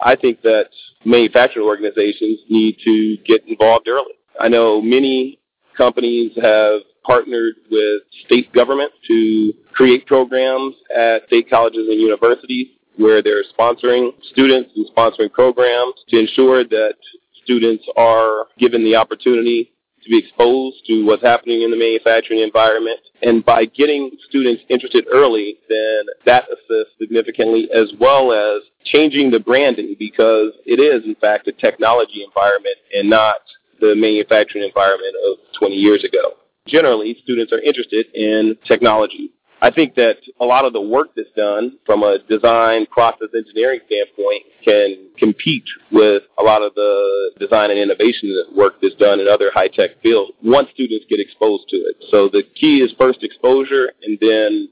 I 0.00 0.16
think 0.16 0.42
that 0.42 0.68
manufacturing 1.04 1.66
organizations 1.66 2.40
need 2.48 2.78
to 2.84 3.16
get 3.24 3.46
involved 3.46 3.88
early. 3.88 4.14
I 4.40 4.48
know 4.48 4.80
many 4.80 5.38
companies 5.76 6.32
have 6.40 6.80
partnered 7.04 7.54
with 7.70 8.02
state 8.24 8.52
government 8.52 8.90
to 9.08 9.52
create 9.72 10.06
programs 10.06 10.74
at 10.94 11.26
state 11.26 11.50
colleges 11.50 11.86
and 11.88 12.00
universities 12.00 12.68
where 12.96 13.22
they're 13.22 13.44
sponsoring 13.58 14.10
students 14.30 14.70
and 14.76 14.86
sponsoring 14.96 15.30
programs 15.32 15.94
to 16.08 16.18
ensure 16.18 16.64
that 16.64 16.94
students 17.42 17.84
are 17.96 18.46
given 18.58 18.82
the 18.84 18.96
opportunity 18.96 19.72
to 20.04 20.10
be 20.10 20.18
exposed 20.18 20.84
to 20.86 21.04
what's 21.04 21.22
happening 21.22 21.62
in 21.62 21.70
the 21.70 21.76
manufacturing 21.76 22.40
environment. 22.40 23.00
And 23.22 23.44
by 23.44 23.64
getting 23.64 24.10
students 24.28 24.62
interested 24.68 25.06
early, 25.12 25.58
then 25.68 26.04
that 26.26 26.44
assists 26.44 26.94
significantly 26.98 27.68
as 27.74 27.92
well 27.98 28.32
as 28.32 28.62
changing 28.84 29.30
the 29.30 29.40
branding 29.40 29.96
because 29.98 30.52
it 30.66 30.80
is, 30.80 31.04
in 31.04 31.14
fact, 31.16 31.48
a 31.48 31.52
technology 31.52 32.22
environment 32.24 32.76
and 32.94 33.08
not 33.08 33.40
the 33.80 33.94
manufacturing 33.96 34.64
environment 34.64 35.14
of 35.28 35.38
20 35.58 35.74
years 35.74 36.04
ago. 36.04 36.34
Generally, 36.66 37.18
students 37.22 37.52
are 37.52 37.60
interested 37.60 38.06
in 38.14 38.56
technology. 38.66 39.30
I 39.62 39.70
think 39.70 39.94
that 39.94 40.16
a 40.40 40.44
lot 40.44 40.64
of 40.64 40.72
the 40.72 40.80
work 40.80 41.08
that's 41.16 41.30
done 41.36 41.78
from 41.86 42.02
a 42.02 42.18
design 42.28 42.86
process 42.86 43.28
engineering 43.34 43.80
standpoint 43.86 44.44
can 44.64 45.08
compete 45.18 45.64
with 45.90 46.22
a 46.38 46.42
lot 46.42 46.62
of 46.62 46.74
the 46.74 47.30
design 47.40 47.70
and 47.70 47.78
innovation 47.78 48.36
work 48.54 48.74
that's 48.82 48.94
done 48.96 49.20
in 49.20 49.28
other 49.28 49.50
high-tech 49.54 50.02
fields 50.02 50.32
once 50.42 50.68
students 50.74 51.06
get 51.08 51.20
exposed 51.20 51.68
to 51.68 51.76
it. 51.76 51.96
So 52.10 52.28
the 52.28 52.42
key 52.54 52.78
is 52.78 52.92
first 52.98 53.22
exposure 53.22 53.92
and 54.02 54.18
then 54.20 54.68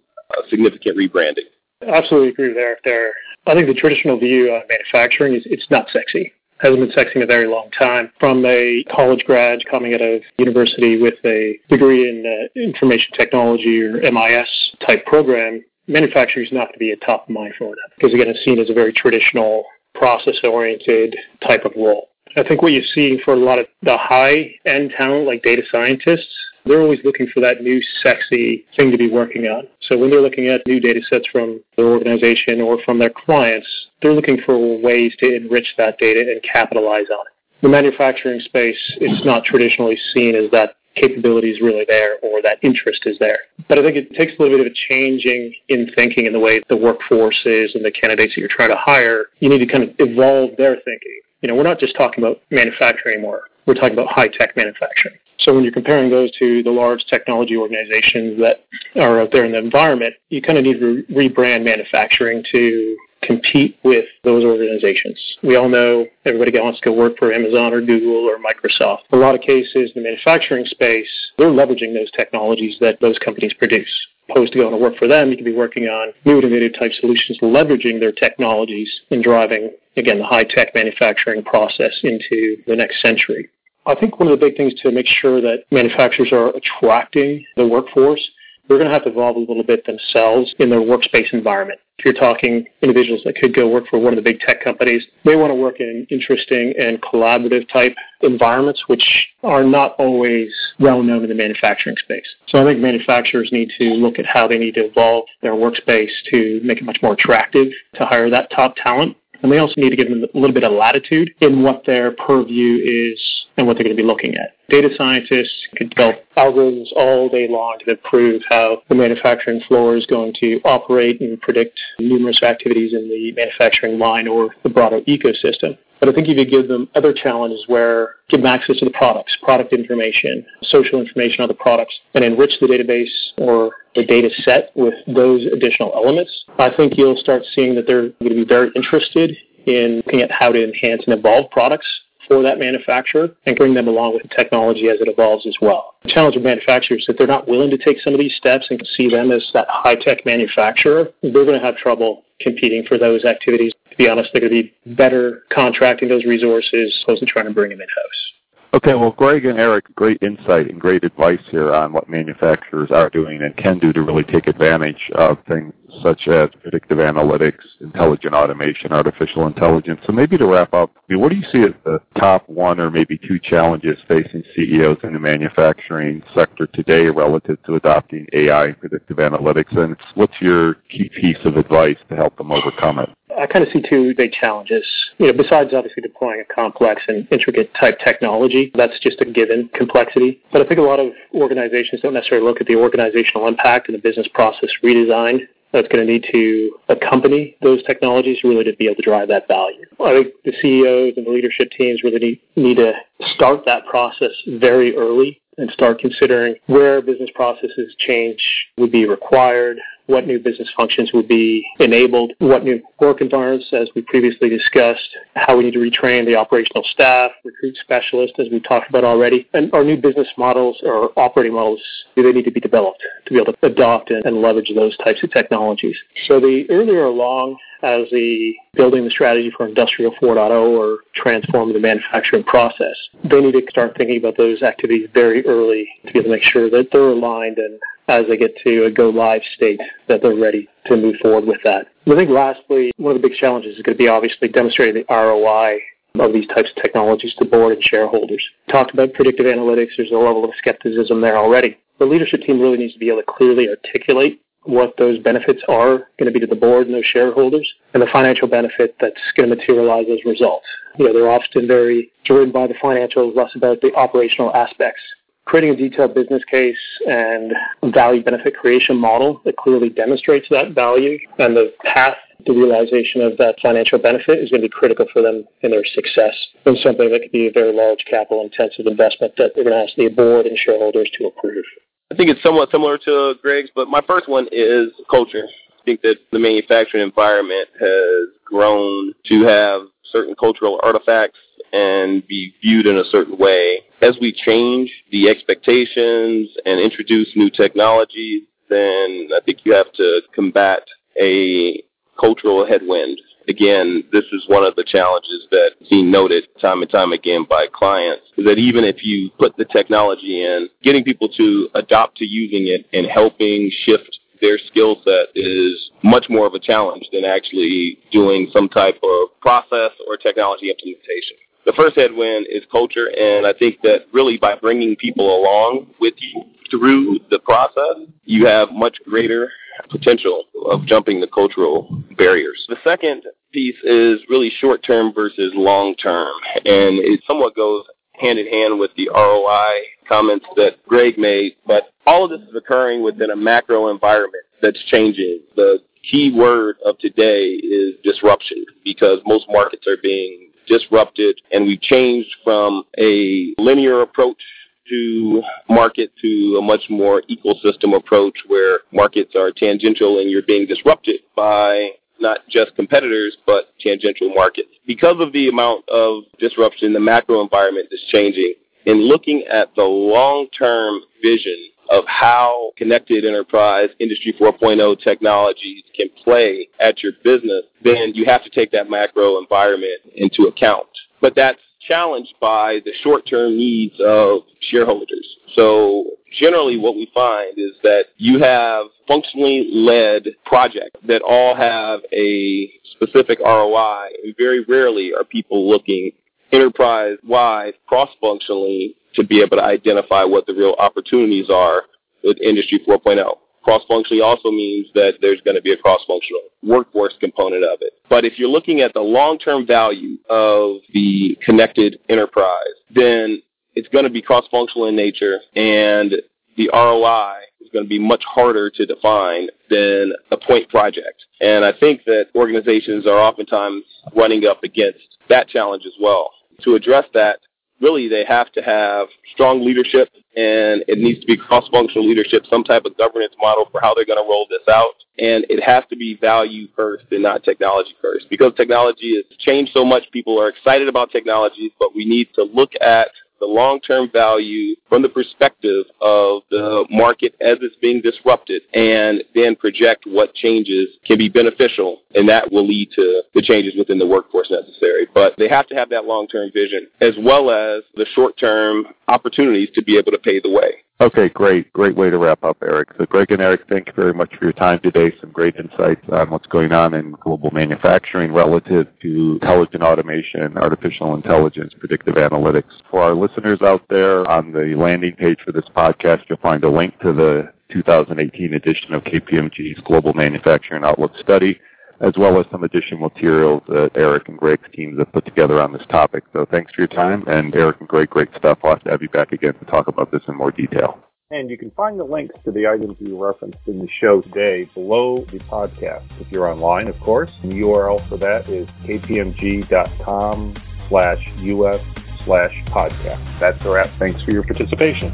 significant 0.48 0.98
rebranding. 0.98 1.48
Absolutely 1.86 2.28
agree. 2.28 2.52
There, 2.52 3.12
I 3.46 3.54
think 3.54 3.66
the 3.66 3.74
traditional 3.74 4.18
view 4.18 4.52
on 4.52 4.62
manufacturing 4.68 5.34
is 5.34 5.42
it's 5.46 5.66
not 5.70 5.88
sexy 5.90 6.32
hasn't 6.62 6.80
been 6.80 6.92
sexy 6.92 7.12
in 7.16 7.22
a 7.22 7.26
very 7.26 7.48
long 7.48 7.68
time. 7.76 8.10
From 8.18 8.44
a 8.46 8.84
college 8.94 9.24
grad 9.24 9.58
coming 9.70 9.94
out 9.94 10.00
of 10.00 10.22
university 10.38 10.96
with 11.00 11.14
a 11.24 11.58
degree 11.68 12.08
in 12.08 12.24
uh, 12.24 12.60
information 12.60 13.12
technology 13.14 13.82
or 13.82 14.00
MIS 14.00 14.48
type 14.86 15.04
program, 15.04 15.62
manufacturing 15.88 16.46
is 16.46 16.52
not 16.52 16.66
going 16.68 16.74
to 16.74 16.78
be 16.78 16.92
a 16.92 16.96
top 16.96 17.24
of 17.24 17.34
mind 17.34 17.54
for 17.58 17.70
them 17.70 17.76
because 17.96 18.14
again, 18.14 18.28
it's 18.28 18.44
seen 18.44 18.58
as 18.58 18.70
a 18.70 18.74
very 18.74 18.92
traditional 18.92 19.64
process 19.94 20.36
oriented 20.44 21.16
type 21.46 21.64
of 21.64 21.72
role. 21.76 22.08
I 22.36 22.42
think 22.42 22.62
what 22.62 22.72
you're 22.72 22.82
seeing 22.94 23.18
for 23.24 23.34
a 23.34 23.36
lot 23.36 23.58
of 23.58 23.66
the 23.82 23.98
high 23.98 24.54
end 24.64 24.92
talent 24.96 25.26
like 25.26 25.42
data 25.42 25.62
scientists 25.70 26.34
they're 26.64 26.80
always 26.80 27.00
looking 27.04 27.26
for 27.32 27.40
that 27.40 27.62
new 27.62 27.80
sexy 28.02 28.64
thing 28.76 28.90
to 28.90 28.98
be 28.98 29.10
working 29.10 29.44
on. 29.46 29.66
So 29.82 29.98
when 29.98 30.10
they're 30.10 30.20
looking 30.20 30.48
at 30.48 30.66
new 30.66 30.80
data 30.80 31.00
sets 31.08 31.26
from 31.30 31.60
their 31.76 31.86
organization 31.86 32.60
or 32.60 32.78
from 32.84 32.98
their 32.98 33.10
clients, 33.10 33.66
they're 34.00 34.14
looking 34.14 34.40
for 34.44 34.80
ways 34.80 35.14
to 35.18 35.34
enrich 35.34 35.74
that 35.78 35.98
data 35.98 36.20
and 36.20 36.42
capitalize 36.42 37.10
on 37.10 37.26
it. 37.26 37.32
The 37.62 37.68
manufacturing 37.68 38.40
space, 38.40 38.78
it's 39.00 39.24
not 39.24 39.44
traditionally 39.44 39.98
seen 40.12 40.34
as 40.34 40.50
that 40.50 40.76
capability 40.94 41.50
is 41.50 41.60
really 41.60 41.84
there 41.86 42.18
or 42.22 42.42
that 42.42 42.58
interest 42.62 43.02
is 43.06 43.18
there. 43.18 43.38
But 43.68 43.78
I 43.78 43.82
think 43.82 43.96
it 43.96 44.12
takes 44.14 44.32
a 44.38 44.42
little 44.42 44.58
bit 44.58 44.66
of 44.66 44.72
a 44.72 44.74
changing 44.88 45.54
in 45.68 45.90
thinking 45.94 46.26
in 46.26 46.32
the 46.32 46.40
way 46.40 46.60
the 46.68 46.76
workforce 46.76 47.40
is 47.44 47.74
and 47.74 47.84
the 47.84 47.90
candidates 47.90 48.34
that 48.34 48.40
you're 48.40 48.48
trying 48.48 48.70
to 48.70 48.76
hire. 48.76 49.26
You 49.38 49.48
need 49.48 49.58
to 49.58 49.66
kind 49.66 49.84
of 49.84 49.90
evolve 49.98 50.56
their 50.58 50.74
thinking. 50.74 51.20
You 51.40 51.48
know, 51.48 51.54
we're 51.54 51.62
not 51.62 51.78
just 51.78 51.96
talking 51.96 52.22
about 52.22 52.40
manufacturing 52.50 53.14
anymore. 53.14 53.42
We're 53.66 53.74
talking 53.74 53.92
about 53.92 54.08
high-tech 54.08 54.56
manufacturing. 54.56 55.16
So 55.38 55.54
when 55.54 55.64
you're 55.64 55.72
comparing 55.72 56.10
those 56.10 56.30
to 56.38 56.62
the 56.62 56.70
large 56.70 57.04
technology 57.06 57.56
organizations 57.56 58.38
that 58.40 58.64
are 58.96 59.20
out 59.20 59.32
there 59.32 59.44
in 59.44 59.52
the 59.52 59.58
environment, 59.58 60.14
you 60.28 60.40
kind 60.40 60.58
of 60.58 60.64
need 60.64 60.78
to 60.80 61.04
rebrand 61.10 61.64
manufacturing 61.64 62.44
to 62.52 62.96
compete 63.22 63.78
with 63.84 64.04
those 64.24 64.44
organizations. 64.44 65.18
We 65.42 65.56
all 65.56 65.68
know 65.68 66.06
everybody 66.24 66.58
wants 66.58 66.80
to 66.80 66.90
go 66.90 66.92
work 66.92 67.18
for 67.18 67.32
Amazon 67.32 67.72
or 67.72 67.80
Google 67.80 68.28
or 68.28 68.36
Microsoft. 68.38 68.98
A 69.12 69.16
lot 69.16 69.34
of 69.34 69.40
cases, 69.40 69.92
in 69.94 70.02
the 70.02 70.02
manufacturing 70.02 70.66
space, 70.66 71.08
they're 71.38 71.48
leveraging 71.48 71.94
those 71.94 72.10
technologies 72.10 72.76
that 72.80 73.00
those 73.00 73.18
companies 73.18 73.52
produce. 73.54 73.90
Opposed 74.28 74.52
to 74.52 74.58
going 74.58 74.72
to 74.72 74.78
work 74.78 74.96
for 74.96 75.08
them, 75.08 75.30
you 75.30 75.36
can 75.36 75.44
be 75.44 75.54
working 75.54 75.84
on 75.84 76.12
new 76.24 76.38
innovative 76.38 76.78
type 76.78 76.92
solutions, 77.00 77.38
leveraging 77.42 78.00
their 78.00 78.12
technologies 78.12 78.90
and 79.10 79.22
driving, 79.22 79.70
again, 79.96 80.18
the 80.18 80.24
high-tech 80.24 80.74
manufacturing 80.74 81.42
process 81.42 81.92
into 82.02 82.56
the 82.66 82.76
next 82.76 83.00
century. 83.02 83.48
I 83.86 83.94
think 83.94 84.18
one 84.18 84.28
of 84.28 84.38
the 84.38 84.46
big 84.46 84.56
things 84.56 84.74
to 84.82 84.90
make 84.90 85.06
sure 85.06 85.40
that 85.40 85.64
manufacturers 85.70 86.32
are 86.32 86.50
attracting 86.50 87.44
the 87.56 87.66
workforce, 87.66 88.20
they're 88.68 88.78
going 88.78 88.88
to 88.88 88.94
have 88.94 89.04
to 89.04 89.10
evolve 89.10 89.36
a 89.36 89.40
little 89.40 89.64
bit 89.64 89.84
themselves 89.86 90.54
in 90.58 90.70
their 90.70 90.80
workspace 90.80 91.32
environment. 91.32 91.80
If 91.98 92.04
you're 92.04 92.14
talking 92.14 92.64
individuals 92.80 93.22
that 93.24 93.36
could 93.36 93.54
go 93.54 93.68
work 93.68 93.86
for 93.88 93.98
one 93.98 94.12
of 94.12 94.16
the 94.16 94.22
big 94.22 94.40
tech 94.40 94.62
companies, 94.62 95.04
they 95.24 95.36
want 95.36 95.50
to 95.50 95.54
work 95.54 95.80
in 95.80 96.06
interesting 96.10 96.74
and 96.78 97.00
collaborative 97.02 97.70
type 97.72 97.94
environments, 98.22 98.84
which 98.86 99.26
are 99.42 99.64
not 99.64 99.94
always 99.98 100.50
well 100.78 101.02
known 101.02 101.22
in 101.22 101.28
the 101.28 101.34
manufacturing 101.34 101.96
space. 101.96 102.26
So 102.48 102.60
I 102.60 102.64
think 102.64 102.80
manufacturers 102.80 103.50
need 103.52 103.70
to 103.78 103.84
look 103.84 104.18
at 104.18 104.26
how 104.26 104.48
they 104.48 104.58
need 104.58 104.74
to 104.74 104.86
evolve 104.86 105.26
their 105.42 105.54
workspace 105.54 106.10
to 106.30 106.60
make 106.64 106.78
it 106.78 106.84
much 106.84 106.98
more 107.02 107.12
attractive 107.12 107.68
to 107.96 108.06
hire 108.06 108.30
that 108.30 108.50
top 108.50 108.74
talent 108.76 109.16
and 109.42 109.50
they 109.50 109.58
also 109.58 109.74
need 109.76 109.90
to 109.90 109.96
give 109.96 110.08
them 110.08 110.22
a 110.22 110.38
little 110.38 110.54
bit 110.54 110.64
of 110.64 110.72
latitude 110.72 111.30
in 111.40 111.62
what 111.62 111.84
their 111.84 112.12
purview 112.12 113.12
is 113.12 113.20
and 113.56 113.66
what 113.66 113.76
they're 113.76 113.84
going 113.84 113.96
to 113.96 114.02
be 114.02 114.06
looking 114.06 114.34
at. 114.36 114.56
Data 114.68 114.88
scientists 114.96 115.66
can 115.76 115.88
develop 115.88 116.24
algorithms 116.36 116.86
all 116.96 117.28
day 117.28 117.46
long 117.48 117.76
to 117.84 117.90
improve 117.90 118.42
how 118.48 118.82
the 118.88 118.94
manufacturing 118.94 119.60
floor 119.68 119.96
is 119.96 120.06
going 120.06 120.32
to 120.40 120.60
operate 120.64 121.20
and 121.20 121.40
predict 121.40 121.78
numerous 121.98 122.42
activities 122.42 122.94
in 122.94 123.08
the 123.08 123.32
manufacturing 123.32 123.98
line 123.98 124.26
or 124.26 124.54
the 124.62 124.70
broader 124.70 125.00
ecosystem. 125.02 125.76
But 126.02 126.08
I 126.08 126.14
think 126.14 126.26
if 126.26 126.36
you 126.36 126.44
give 126.44 126.66
them 126.66 126.88
other 126.96 127.12
challenges 127.12 127.62
where 127.68 128.16
give 128.28 128.40
them 128.40 128.46
access 128.48 128.76
to 128.80 128.84
the 128.84 128.90
products, 128.90 129.36
product 129.40 129.72
information, 129.72 130.44
social 130.62 131.00
information 131.00 131.42
on 131.42 131.48
the 131.48 131.54
products, 131.54 131.94
and 132.14 132.24
enrich 132.24 132.54
the 132.60 132.66
database 132.66 133.06
or 133.38 133.70
the 133.94 134.04
data 134.04 134.28
set 134.42 134.72
with 134.74 134.94
those 135.06 135.46
additional 135.46 135.92
elements. 135.94 136.44
I 136.58 136.74
think 136.76 136.98
you'll 136.98 137.16
start 137.16 137.42
seeing 137.54 137.76
that 137.76 137.86
they're 137.86 138.08
going 138.18 138.30
to 138.30 138.34
be 138.34 138.44
very 138.44 138.72
interested 138.74 139.36
in 139.66 140.02
looking 140.04 140.22
at 140.22 140.32
how 140.32 140.50
to 140.50 140.64
enhance 140.64 141.04
and 141.06 141.16
evolve 141.16 141.48
products 141.52 141.86
for 142.26 142.42
that 142.42 142.58
manufacturer 142.58 143.28
and 143.46 143.54
bring 143.54 143.74
them 143.74 143.86
along 143.86 144.14
with 144.14 144.22
the 144.22 144.28
technology 144.34 144.88
as 144.88 145.00
it 145.00 145.06
evolves 145.08 145.46
as 145.46 145.54
well. 145.62 145.94
The 146.02 146.10
challenge 146.10 146.34
of 146.34 146.42
manufacturers 146.42 147.04
that 147.06 147.16
they're 147.16 147.28
not 147.28 147.46
willing 147.46 147.70
to 147.70 147.78
take 147.78 148.00
some 148.00 148.12
of 148.12 148.18
these 148.18 148.34
steps 148.34 148.66
and 148.70 148.82
see 148.96 149.08
them 149.08 149.30
as 149.30 149.48
that 149.54 149.66
high-tech 149.68 150.26
manufacturer, 150.26 151.10
they're 151.22 151.44
going 151.44 151.58
to 151.58 151.64
have 151.64 151.76
trouble 151.76 152.24
competing 152.42 152.84
for 152.84 152.98
those 152.98 153.24
activities. 153.24 153.72
To 153.90 153.96
be 153.96 154.08
honest, 154.08 154.30
they're 154.32 154.40
going 154.40 154.52
to 154.52 154.62
be 154.62 154.94
better 154.94 155.44
contracting 155.52 156.08
those 156.08 156.24
resources 156.24 156.94
as 156.94 157.02
opposed 157.04 157.20
to 157.20 157.26
trying 157.26 157.46
to 157.46 157.52
bring 157.52 157.70
them 157.70 157.80
in-house. 157.80 158.32
Okay, 158.74 158.94
well, 158.94 159.10
Greg 159.10 159.44
and 159.44 159.58
Eric, 159.58 159.94
great 159.94 160.16
insight 160.22 160.70
and 160.70 160.80
great 160.80 161.04
advice 161.04 161.42
here 161.50 161.74
on 161.74 161.92
what 161.92 162.08
manufacturers 162.08 162.90
are 162.90 163.10
doing 163.10 163.42
and 163.42 163.54
can 163.58 163.78
do 163.78 163.92
to 163.92 164.00
really 164.00 164.24
take 164.24 164.46
advantage 164.46 165.10
of 165.14 165.36
things 165.46 165.74
such 166.02 166.26
as 166.26 166.48
predictive 166.62 166.96
analytics, 166.96 167.60
intelligent 167.82 168.32
automation, 168.32 168.90
artificial 168.90 169.46
intelligence. 169.46 170.00
So 170.06 170.12
maybe 170.12 170.38
to 170.38 170.46
wrap 170.46 170.72
up, 170.72 170.90
I 170.96 171.12
mean, 171.12 171.20
what 171.20 171.28
do 171.28 171.36
you 171.36 171.44
see 171.52 171.64
as 171.64 171.74
the 171.84 172.00
top 172.18 172.48
one 172.48 172.80
or 172.80 172.90
maybe 172.90 173.18
two 173.18 173.38
challenges 173.38 173.98
facing 174.08 174.42
CEOs 174.56 174.96
in 175.02 175.12
the 175.12 175.18
manufacturing 175.18 176.22
sector 176.34 176.66
today 176.68 177.10
relative 177.10 177.62
to 177.64 177.74
adopting 177.74 178.26
AI 178.32 178.68
and 178.68 178.80
predictive 178.80 179.18
analytics? 179.18 179.76
And 179.76 179.96
what's 180.14 180.40
your 180.40 180.76
key 180.90 181.10
piece 181.20 181.44
of 181.44 181.58
advice 181.58 181.98
to 182.08 182.16
help 182.16 182.38
them 182.38 182.50
overcome 182.50 183.00
it? 183.00 183.10
I 183.38 183.46
kind 183.46 183.64
of 183.64 183.72
see 183.72 183.82
two 183.88 184.14
big 184.14 184.32
challenges. 184.32 184.84
You 185.18 185.26
know, 185.26 185.32
besides 185.32 185.70
obviously 185.74 186.02
deploying 186.02 186.42
a 186.42 186.54
complex 186.54 187.02
and 187.08 187.26
intricate 187.30 187.72
type 187.78 187.98
technology, 188.04 188.70
that's 188.74 188.98
just 189.00 189.20
a 189.20 189.24
given 189.24 189.70
complexity. 189.74 190.40
But 190.52 190.62
I 190.62 190.66
think 190.66 190.78
a 190.78 190.82
lot 190.82 191.00
of 191.00 191.12
organizations 191.34 192.00
don't 192.00 192.14
necessarily 192.14 192.46
look 192.46 192.60
at 192.60 192.66
the 192.66 192.76
organizational 192.76 193.48
impact 193.48 193.88
and 193.88 193.96
the 193.96 194.02
business 194.02 194.28
process 194.34 194.70
redesign 194.82 195.40
that's 195.72 195.88
going 195.88 196.06
to 196.06 196.12
need 196.12 196.24
to 196.30 196.76
accompany 196.88 197.56
those 197.62 197.82
technologies 197.84 198.38
really 198.44 198.64
to 198.64 198.76
be 198.76 198.86
able 198.86 198.96
to 198.96 199.02
drive 199.02 199.28
that 199.28 199.48
value. 199.48 199.84
I 200.04 200.12
think 200.12 200.34
the 200.44 200.52
CEOs 200.60 201.14
and 201.16 201.26
the 201.26 201.30
leadership 201.30 201.70
teams 201.70 202.02
really 202.02 202.18
need, 202.18 202.40
need 202.56 202.76
to 202.76 202.92
start 203.34 203.64
that 203.66 203.86
process 203.86 204.32
very 204.46 204.96
early 204.96 205.40
and 205.58 205.70
start 205.70 205.98
considering 205.98 206.54
where 206.66 207.02
business 207.02 207.30
processes 207.34 207.94
change 207.98 208.40
would 208.78 208.90
be 208.90 209.06
required, 209.06 209.78
what 210.06 210.26
new 210.26 210.38
business 210.38 210.68
functions 210.76 211.10
would 211.12 211.28
be 211.28 211.64
enabled, 211.78 212.32
what 212.38 212.64
new 212.64 212.80
work 213.00 213.20
environments, 213.20 213.68
as 213.72 213.88
we 213.94 214.02
previously 214.02 214.48
discussed, 214.48 215.16
how 215.36 215.56
we 215.56 215.64
need 215.64 215.74
to 215.74 215.78
retrain 215.78 216.24
the 216.24 216.34
operational 216.34 216.84
staff, 216.92 217.30
recruit 217.44 217.76
specialists, 217.82 218.36
as 218.38 218.46
we 218.50 218.60
talked 218.60 218.88
about 218.88 219.04
already, 219.04 219.48
and 219.52 219.72
our 219.72 219.84
new 219.84 219.96
business 219.96 220.28
models 220.36 220.78
or 220.82 221.16
operating 221.18 221.54
models, 221.54 221.80
do 222.16 222.22
they 222.22 222.32
need 222.32 222.44
to 222.44 222.50
be 222.50 222.60
developed 222.60 223.02
to 223.26 223.32
be 223.32 223.40
able 223.40 223.52
to 223.52 223.66
adopt 223.66 224.10
and, 224.10 224.42
leverage 224.42 224.72
those 224.74 224.96
types 224.98 225.22
of 225.22 225.30
technologies? 225.30 225.96
So 226.26 226.40
the 226.40 226.64
earlier 226.70 227.04
along 227.04 227.58
as 227.82 228.08
the 228.10 228.54
building 228.74 229.04
the 229.04 229.10
strategy 229.10 229.52
for 229.56 229.66
Industrial 229.66 230.12
4.0 230.22 230.50
or 230.50 231.00
transforming 231.14 231.74
the 231.74 231.80
manufacturing 231.80 232.44
process, 232.44 232.96
they 233.24 233.40
need 233.40 233.52
to 233.52 233.62
start 233.68 233.96
thinking 233.96 234.18
about 234.18 234.36
those 234.36 234.62
activities 234.62 235.08
very 235.12 235.44
early 235.46 235.88
to 236.06 236.12
be 236.12 236.18
able 236.20 236.24
to 236.24 236.30
make 236.30 236.42
sure 236.42 236.70
that 236.70 236.88
they're 236.92 237.08
aligned 237.08 237.58
and 237.58 237.78
as 238.08 238.26
they 238.28 238.36
get 238.36 238.56
to 238.64 238.84
a 238.84 238.90
go 238.90 239.08
live 239.08 239.42
state 239.54 239.80
that 240.08 240.22
they're 240.22 240.36
ready 240.36 240.68
to 240.86 240.96
move 240.96 241.16
forward 241.22 241.44
with 241.46 241.60
that. 241.64 241.86
I 242.06 242.16
think 242.16 242.30
lastly, 242.30 242.92
one 242.96 243.14
of 243.14 243.22
the 243.22 243.28
big 243.28 243.36
challenges 243.36 243.76
is 243.76 243.82
going 243.82 243.96
to 243.96 244.02
be 244.02 244.08
obviously 244.08 244.48
demonstrating 244.48 245.02
the 245.02 245.14
ROI 245.14 245.78
of 246.18 246.32
these 246.32 246.46
types 246.48 246.68
of 246.76 246.82
technologies 246.82 247.34
to 247.38 247.44
board 247.44 247.74
and 247.74 247.82
shareholders. 247.82 248.42
Talked 248.70 248.92
about 248.92 249.14
predictive 249.14 249.46
analytics, 249.46 249.90
there's 249.96 250.10
a 250.10 250.16
level 250.16 250.44
of 250.44 250.50
skepticism 250.58 251.20
there 251.20 251.38
already. 251.38 251.78
The 251.98 252.04
leadership 252.04 252.42
team 252.42 252.60
really 252.60 252.78
needs 252.78 252.92
to 252.94 252.98
be 252.98 253.08
able 253.08 253.22
to 253.22 253.26
clearly 253.28 253.68
articulate 253.68 254.41
what 254.64 254.94
those 254.96 255.18
benefits 255.18 255.62
are 255.68 256.08
going 256.18 256.26
to 256.26 256.30
be 256.30 256.40
to 256.40 256.46
the 256.46 256.54
board 256.54 256.86
and 256.86 256.94
those 256.94 257.04
shareholders 257.04 257.68
and 257.94 258.02
the 258.02 258.06
financial 258.12 258.46
benefit 258.46 258.94
that's 259.00 259.20
going 259.36 259.48
to 259.48 259.56
materialize 259.56 260.06
as 260.10 260.24
results. 260.24 260.66
You 260.98 261.06
know, 261.06 261.12
they're 261.12 261.30
often 261.30 261.66
very 261.66 262.12
driven 262.24 262.52
by 262.52 262.66
the 262.66 262.74
financials, 262.74 263.34
less 263.34 263.50
about 263.56 263.80
the 263.80 263.92
operational 263.94 264.54
aspects 264.54 265.02
creating 265.44 265.70
a 265.70 265.76
detailed 265.76 266.14
business 266.14 266.42
case 266.50 266.78
and 267.06 267.52
value 267.92 268.22
benefit 268.22 268.56
creation 268.56 268.96
model 268.96 269.40
that 269.44 269.56
clearly 269.56 269.88
demonstrates 269.88 270.46
that 270.50 270.72
value 270.72 271.18
and 271.38 271.56
the 271.56 271.72
path 271.82 272.16
to 272.46 272.52
realization 272.52 273.20
of 273.20 273.36
that 273.38 273.54
financial 273.60 273.98
benefit 273.98 274.38
is 274.38 274.50
going 274.50 274.60
to 274.60 274.68
be 274.68 274.72
critical 274.72 275.06
for 275.12 275.22
them 275.22 275.44
in 275.62 275.70
their 275.70 275.84
success 275.94 276.34
and 276.66 276.76
something 276.78 277.10
that 277.10 277.22
could 277.22 277.32
be 277.32 277.46
a 277.46 277.52
very 277.52 277.72
large 277.72 278.04
capital 278.08 278.42
intensive 278.42 278.86
investment 278.86 279.32
that 279.36 279.52
they're 279.54 279.64
going 279.64 279.76
to 279.76 279.82
ask 279.82 279.94
the 279.96 280.08
board 280.08 280.46
and 280.46 280.58
shareholders 280.58 281.10
to 281.18 281.26
approve. 281.26 281.64
I 282.12 282.14
think 282.14 282.28
it's 282.28 282.42
somewhat 282.42 282.70
similar 282.70 282.98
to 282.98 283.34
Greg's, 283.40 283.70
but 283.74 283.88
my 283.88 284.02
first 284.06 284.28
one 284.28 284.46
is 284.52 284.88
culture. 285.10 285.44
I 285.46 285.84
think 285.86 286.02
that 286.02 286.16
the 286.30 286.38
manufacturing 286.38 287.02
environment 287.02 287.68
has 287.80 288.28
grown 288.44 289.14
to 289.24 289.44
have 289.44 289.82
certain 290.12 290.34
cultural 290.38 290.78
artifacts 290.82 291.38
and 291.72 292.26
be 292.26 292.52
viewed 292.60 292.86
in 292.86 292.98
a 292.98 293.04
certain 293.04 293.38
way. 293.38 293.80
As 294.02 294.18
we 294.20 294.30
change 294.30 294.92
the 295.10 295.30
expectations 295.30 296.50
and 296.66 296.78
introduce 296.78 297.32
new 297.34 297.48
technologies, 297.48 298.42
then 298.68 299.30
I 299.34 299.40
think 299.46 299.60
you 299.64 299.72
have 299.72 299.90
to 299.94 300.20
combat 300.34 300.82
a 301.18 301.82
cultural 302.20 302.66
headwind. 302.66 303.18
Again, 303.48 304.04
this 304.12 304.24
is 304.32 304.44
one 304.46 304.64
of 304.64 304.76
the 304.76 304.84
challenges 304.84 305.46
that 305.50 305.72
being 305.90 306.10
noted 306.10 306.44
time 306.60 306.82
and 306.82 306.90
time 306.90 307.12
again 307.12 307.44
by 307.48 307.66
clients 307.72 308.24
is 308.36 308.44
that 308.44 308.58
even 308.58 308.84
if 308.84 309.04
you 309.04 309.30
put 309.38 309.56
the 309.56 309.64
technology 309.64 310.44
in, 310.44 310.68
getting 310.82 311.04
people 311.04 311.28
to 311.36 311.68
adopt 311.74 312.18
to 312.18 312.24
using 312.24 312.68
it 312.68 312.86
and 312.92 313.06
helping 313.06 313.70
shift 313.84 314.18
their 314.40 314.58
skill 314.58 314.96
set 315.04 315.28
is 315.34 315.90
much 316.02 316.26
more 316.28 316.46
of 316.46 316.54
a 316.54 316.58
challenge 316.58 317.04
than 317.12 317.24
actually 317.24 317.98
doing 318.10 318.50
some 318.52 318.68
type 318.68 318.98
of 319.02 319.40
process 319.40 319.92
or 320.06 320.16
technology 320.16 320.68
implementation. 320.68 321.36
The 321.64 321.72
first 321.76 321.94
headwind 321.94 322.46
is 322.50 322.64
culture, 322.72 323.06
and 323.06 323.46
I 323.46 323.52
think 323.52 323.80
that 323.82 324.06
really 324.12 324.36
by 324.36 324.56
bringing 324.56 324.96
people 324.96 325.40
along 325.40 325.86
with 326.00 326.14
you 326.18 326.42
through 326.70 327.20
the 327.30 327.38
process, 327.38 328.08
you 328.24 328.46
have 328.46 328.72
much 328.72 328.96
greater 329.04 329.48
potential 329.90 330.44
of 330.66 330.84
jumping 330.86 331.20
the 331.20 331.26
cultural 331.26 332.02
barriers. 332.16 332.64
The 332.68 332.76
second 332.84 333.24
piece 333.52 333.76
is 333.84 334.20
really 334.28 334.50
short 334.60 334.82
term 334.84 335.12
versus 335.14 335.52
long 335.54 335.94
term, 335.96 336.32
and 336.56 336.98
it 336.98 337.20
somewhat 337.26 337.54
goes 337.54 337.84
hand 338.14 338.38
in 338.38 338.46
hand 338.46 338.78
with 338.78 338.90
the 338.96 339.08
ROI 339.14 339.80
comments 340.08 340.46
that 340.56 340.76
Greg 340.86 341.18
made, 341.18 341.56
but 341.66 341.92
all 342.06 342.24
of 342.24 342.30
this 342.30 342.48
is 342.48 342.54
occurring 342.54 343.02
within 343.02 343.30
a 343.30 343.36
macro 343.36 343.90
environment 343.90 344.44
that's 344.60 344.82
changing. 344.84 345.40
The 345.56 345.78
key 346.08 346.32
word 346.34 346.76
of 346.84 346.98
today 346.98 347.44
is 347.44 347.94
disruption 348.04 348.64
because 348.84 349.20
most 349.26 349.46
markets 349.48 349.86
are 349.86 349.96
being 350.02 350.50
disrupted, 350.66 351.40
and 351.50 351.66
we've 351.66 351.80
changed 351.80 352.30
from 352.44 352.84
a 352.98 353.54
linear 353.58 354.02
approach 354.02 354.42
to 354.88 355.42
market 355.68 356.10
to 356.20 356.56
a 356.58 356.62
much 356.62 356.82
more 356.90 357.22
ecosystem 357.30 357.96
approach 357.96 358.34
where 358.46 358.80
markets 358.92 359.34
are 359.36 359.50
tangential 359.50 360.18
and 360.18 360.30
you're 360.30 360.42
being 360.42 360.66
disrupted 360.66 361.20
by 361.36 361.90
not 362.20 362.38
just 362.48 362.74
competitors, 362.76 363.36
but 363.46 363.66
tangential 363.80 364.32
markets. 364.34 364.68
Because 364.86 365.16
of 365.18 365.32
the 365.32 365.48
amount 365.48 365.88
of 365.88 366.22
disruption, 366.38 366.92
the 366.92 367.00
macro 367.00 367.42
environment 367.42 367.88
is 367.90 368.00
changing. 368.08 368.54
In 368.86 369.08
looking 369.08 369.44
at 369.50 369.74
the 369.76 369.82
long-term 369.82 371.00
vision 371.22 371.68
of 371.90 372.04
how 372.06 372.72
connected 372.76 373.24
enterprise 373.24 373.88
industry 374.00 374.34
4.0 374.40 374.98
technologies 375.02 375.82
can 375.94 376.08
play 376.24 376.68
at 376.80 377.02
your 377.02 377.12
business, 377.22 377.64
then 377.84 378.12
you 378.14 378.24
have 378.24 378.42
to 378.44 378.50
take 378.50 378.70
that 378.72 378.88
macro 378.88 379.38
environment 379.38 380.00
into 380.14 380.44
account. 380.44 380.88
But 381.20 381.34
that's 381.34 381.60
challenged 381.86 382.34
by 382.40 382.80
the 382.84 382.92
short-term 383.02 383.56
needs 383.56 383.94
of 384.00 384.42
shareholders. 384.60 385.36
So 385.54 386.06
generally 386.38 386.78
what 386.78 386.94
we 386.94 387.10
find 387.14 387.58
is 387.58 387.72
that 387.82 388.04
you 388.16 388.38
have 388.40 388.86
functionally 389.06 389.68
led 389.72 390.28
projects 390.44 391.00
that 391.06 391.22
all 391.22 391.54
have 391.54 392.00
a 392.12 392.70
specific 392.92 393.38
ROI, 393.40 394.08
and 394.22 394.34
very 394.38 394.64
rarely 394.64 395.12
are 395.14 395.24
people 395.24 395.68
looking 395.68 396.12
enterprise-wide, 396.52 397.74
cross-functionally 397.86 398.94
to 399.14 399.24
be 399.24 399.40
able 399.40 399.56
to 399.56 399.62
identify 399.62 400.24
what 400.24 400.46
the 400.46 400.54
real 400.54 400.74
opportunities 400.78 401.50
are 401.50 401.82
with 402.22 402.38
Industry 402.40 402.80
4.0. 402.86 403.36
Cross-functionally 403.62 404.22
also 404.22 404.50
means 404.50 404.88
that 404.94 405.14
there's 405.20 405.40
going 405.42 405.56
to 405.56 405.62
be 405.62 405.72
a 405.72 405.76
cross-functional 405.76 406.42
workforce 406.62 407.14
component 407.20 407.64
of 407.64 407.78
it. 407.80 407.92
But 408.08 408.24
if 408.24 408.38
you're 408.38 408.48
looking 408.48 408.80
at 408.80 408.92
the 408.94 409.00
long-term 409.00 409.66
value 409.66 410.18
of 410.28 410.76
the 410.92 411.38
connected 411.44 411.98
enterprise, 412.08 412.76
then 412.94 413.42
it's 413.74 413.88
going 413.88 414.04
to 414.04 414.10
be 414.10 414.20
cross-functional 414.20 414.88
in 414.88 414.96
nature, 414.96 415.38
and 415.56 416.14
the 416.56 416.70
ROI 416.72 417.36
is 417.60 417.68
going 417.72 417.84
to 417.84 417.88
be 417.88 417.98
much 417.98 418.22
harder 418.26 418.68
to 418.68 418.84
define 418.84 419.48
than 419.70 420.12
a 420.30 420.36
point 420.36 420.68
project. 420.68 421.24
And 421.40 421.64
I 421.64 421.72
think 421.72 422.04
that 422.04 422.26
organizations 422.34 423.06
are 423.06 423.18
oftentimes 423.18 423.84
running 424.14 424.44
up 424.44 424.62
against 424.62 425.16
that 425.28 425.48
challenge 425.48 425.84
as 425.86 425.94
well. 426.00 426.30
To 426.64 426.74
address 426.74 427.06
that, 427.14 427.38
really 427.82 428.08
they 428.08 428.24
have 428.24 428.50
to 428.52 428.62
have 428.62 429.08
strong 429.34 429.64
leadership 429.64 430.08
and 430.34 430.82
it 430.88 430.98
needs 430.98 431.20
to 431.20 431.26
be 431.26 431.36
cross-functional 431.36 432.08
leadership, 432.08 432.44
some 432.48 432.64
type 432.64 432.86
of 432.86 432.96
governance 432.96 433.34
model 433.38 433.68
for 433.70 433.82
how 433.82 433.92
they're 433.92 434.06
going 434.06 434.22
to 434.22 434.28
roll 434.28 434.46
this 434.48 434.66
out. 434.72 434.94
And 435.18 435.44
it 435.50 435.62
has 435.62 435.84
to 435.90 435.96
be 435.96 436.16
value 436.18 436.68
first 436.74 437.04
and 437.10 437.22
not 437.22 437.44
technology 437.44 437.94
first. 438.00 438.30
Because 438.30 438.52
technology 438.56 439.16
has 439.16 439.36
changed 439.38 439.72
so 439.74 439.84
much, 439.84 440.04
people 440.10 440.40
are 440.40 440.48
excited 440.48 440.88
about 440.88 441.10
technology, 441.10 441.74
but 441.78 441.94
we 441.94 442.06
need 442.06 442.28
to 442.34 442.44
look 442.44 442.72
at 442.80 443.08
the 443.42 443.46
long-term 443.46 444.08
value 444.12 444.76
from 444.88 445.02
the 445.02 445.08
perspective 445.08 445.84
of 446.00 446.42
the 446.50 446.86
market 446.90 447.34
as 447.40 447.58
it's 447.60 447.74
being 447.82 448.00
disrupted 448.00 448.62
and 448.72 449.24
then 449.34 449.56
project 449.56 450.04
what 450.06 450.32
changes 450.32 450.86
can 451.04 451.18
be 451.18 451.28
beneficial 451.28 451.98
and 452.14 452.28
that 452.28 452.52
will 452.52 452.64
lead 452.64 452.88
to 452.94 453.22
the 453.34 453.42
changes 453.42 453.74
within 453.76 453.98
the 453.98 454.06
workforce 454.06 454.48
necessary. 454.48 455.08
But 455.12 455.34
they 455.38 455.48
have 455.48 455.66
to 455.68 455.74
have 455.74 455.90
that 455.90 456.04
long-term 456.04 456.52
vision 456.54 456.86
as 457.00 457.14
well 457.18 457.50
as 457.50 457.82
the 457.96 458.06
short-term 458.14 458.86
opportunities 459.08 459.70
to 459.74 459.82
be 459.82 459.98
able 459.98 460.12
to 460.12 460.18
pay 460.18 460.38
the 460.38 460.50
way. 460.50 460.84
Okay, 461.00 461.28
great. 461.30 461.72
Great 461.72 461.96
way 461.96 462.10
to 462.10 462.18
wrap 462.18 462.44
up, 462.44 462.58
Eric. 462.62 462.90
So 462.96 463.06
Greg 463.06 463.32
and 463.32 463.42
Eric, 463.42 463.62
thank 463.68 463.88
you 463.88 463.92
very 463.92 464.14
much 464.14 464.32
for 464.36 464.44
your 464.44 464.52
time 464.52 464.78
today. 464.80 465.12
Some 465.20 465.32
great 465.32 465.56
insights 465.56 466.04
on 466.12 466.30
what's 466.30 466.46
going 466.46 466.70
on 466.70 466.94
in 466.94 467.16
global 467.20 467.50
manufacturing 467.50 468.32
relative 468.32 468.86
to 469.00 469.38
intelligent 469.42 469.82
automation, 469.82 470.56
artificial 470.56 471.16
intelligence, 471.16 471.74
predictive 471.76 472.14
analytics. 472.14 472.70
For 472.88 473.02
our 473.02 473.14
listeners 473.14 473.62
out 473.62 473.82
there, 473.90 474.30
on 474.30 474.52
the 474.52 474.76
landing 474.76 475.16
page 475.16 475.40
for 475.44 475.50
this 475.50 475.68
podcast, 475.76 476.22
you'll 476.28 476.38
find 476.38 476.62
a 476.62 476.70
link 476.70 476.96
to 477.00 477.12
the 477.12 477.52
2018 477.70 478.54
edition 478.54 478.94
of 478.94 479.02
KPMG's 479.02 479.80
Global 479.80 480.12
Manufacturing 480.12 480.84
Outlook 480.84 481.12
Study 481.18 481.58
as 482.02 482.14
well 482.18 482.38
as 482.38 482.46
some 482.50 482.64
additional 482.64 483.00
materials 483.00 483.62
that 483.68 483.90
Eric 483.94 484.28
and 484.28 484.36
Greg's 484.36 484.68
teams 484.74 484.98
have 484.98 485.12
put 485.12 485.24
together 485.24 485.60
on 485.60 485.72
this 485.72 485.86
topic. 485.88 486.24
So 486.32 486.46
thanks 486.50 486.72
for 486.74 486.82
your 486.82 486.88
time, 486.88 487.24
and 487.26 487.54
Eric 487.54 487.76
and 487.80 487.88
Greg, 487.88 488.10
great 488.10 488.28
stuff. 488.36 488.58
I'll 488.62 488.70
have 488.70 488.84
to 488.84 488.90
have 488.90 489.02
you 489.02 489.08
back 489.08 489.32
again 489.32 489.54
to 489.54 489.64
talk 489.66 489.88
about 489.88 490.10
this 490.10 490.22
in 490.28 490.36
more 490.36 490.50
detail. 490.50 490.98
And 491.30 491.48
you 491.48 491.56
can 491.56 491.70
find 491.70 491.98
the 491.98 492.04
links 492.04 492.34
to 492.44 492.50
the 492.50 492.66
items 492.66 492.96
you 493.00 493.16
referenced 493.16 493.66
in 493.66 493.78
the 493.78 493.88
show 494.00 494.20
today 494.20 494.68
below 494.74 495.24
the 495.32 495.38
podcast. 495.38 496.04
If 496.20 496.30
you're 496.30 496.46
online, 496.46 496.88
of 496.88 497.00
course, 497.00 497.30
the 497.42 497.48
URL 497.48 498.06
for 498.10 498.18
that 498.18 498.50
is 498.50 498.68
kpmg.com 498.84 500.62
slash 500.90 501.26
us 501.38 501.80
slash 502.26 502.52
podcast. 502.66 503.40
That's 503.40 503.58
a 503.64 503.70
wrap. 503.70 503.98
Thanks 503.98 504.22
for 504.22 504.32
your 504.32 504.42
participation. 504.42 505.10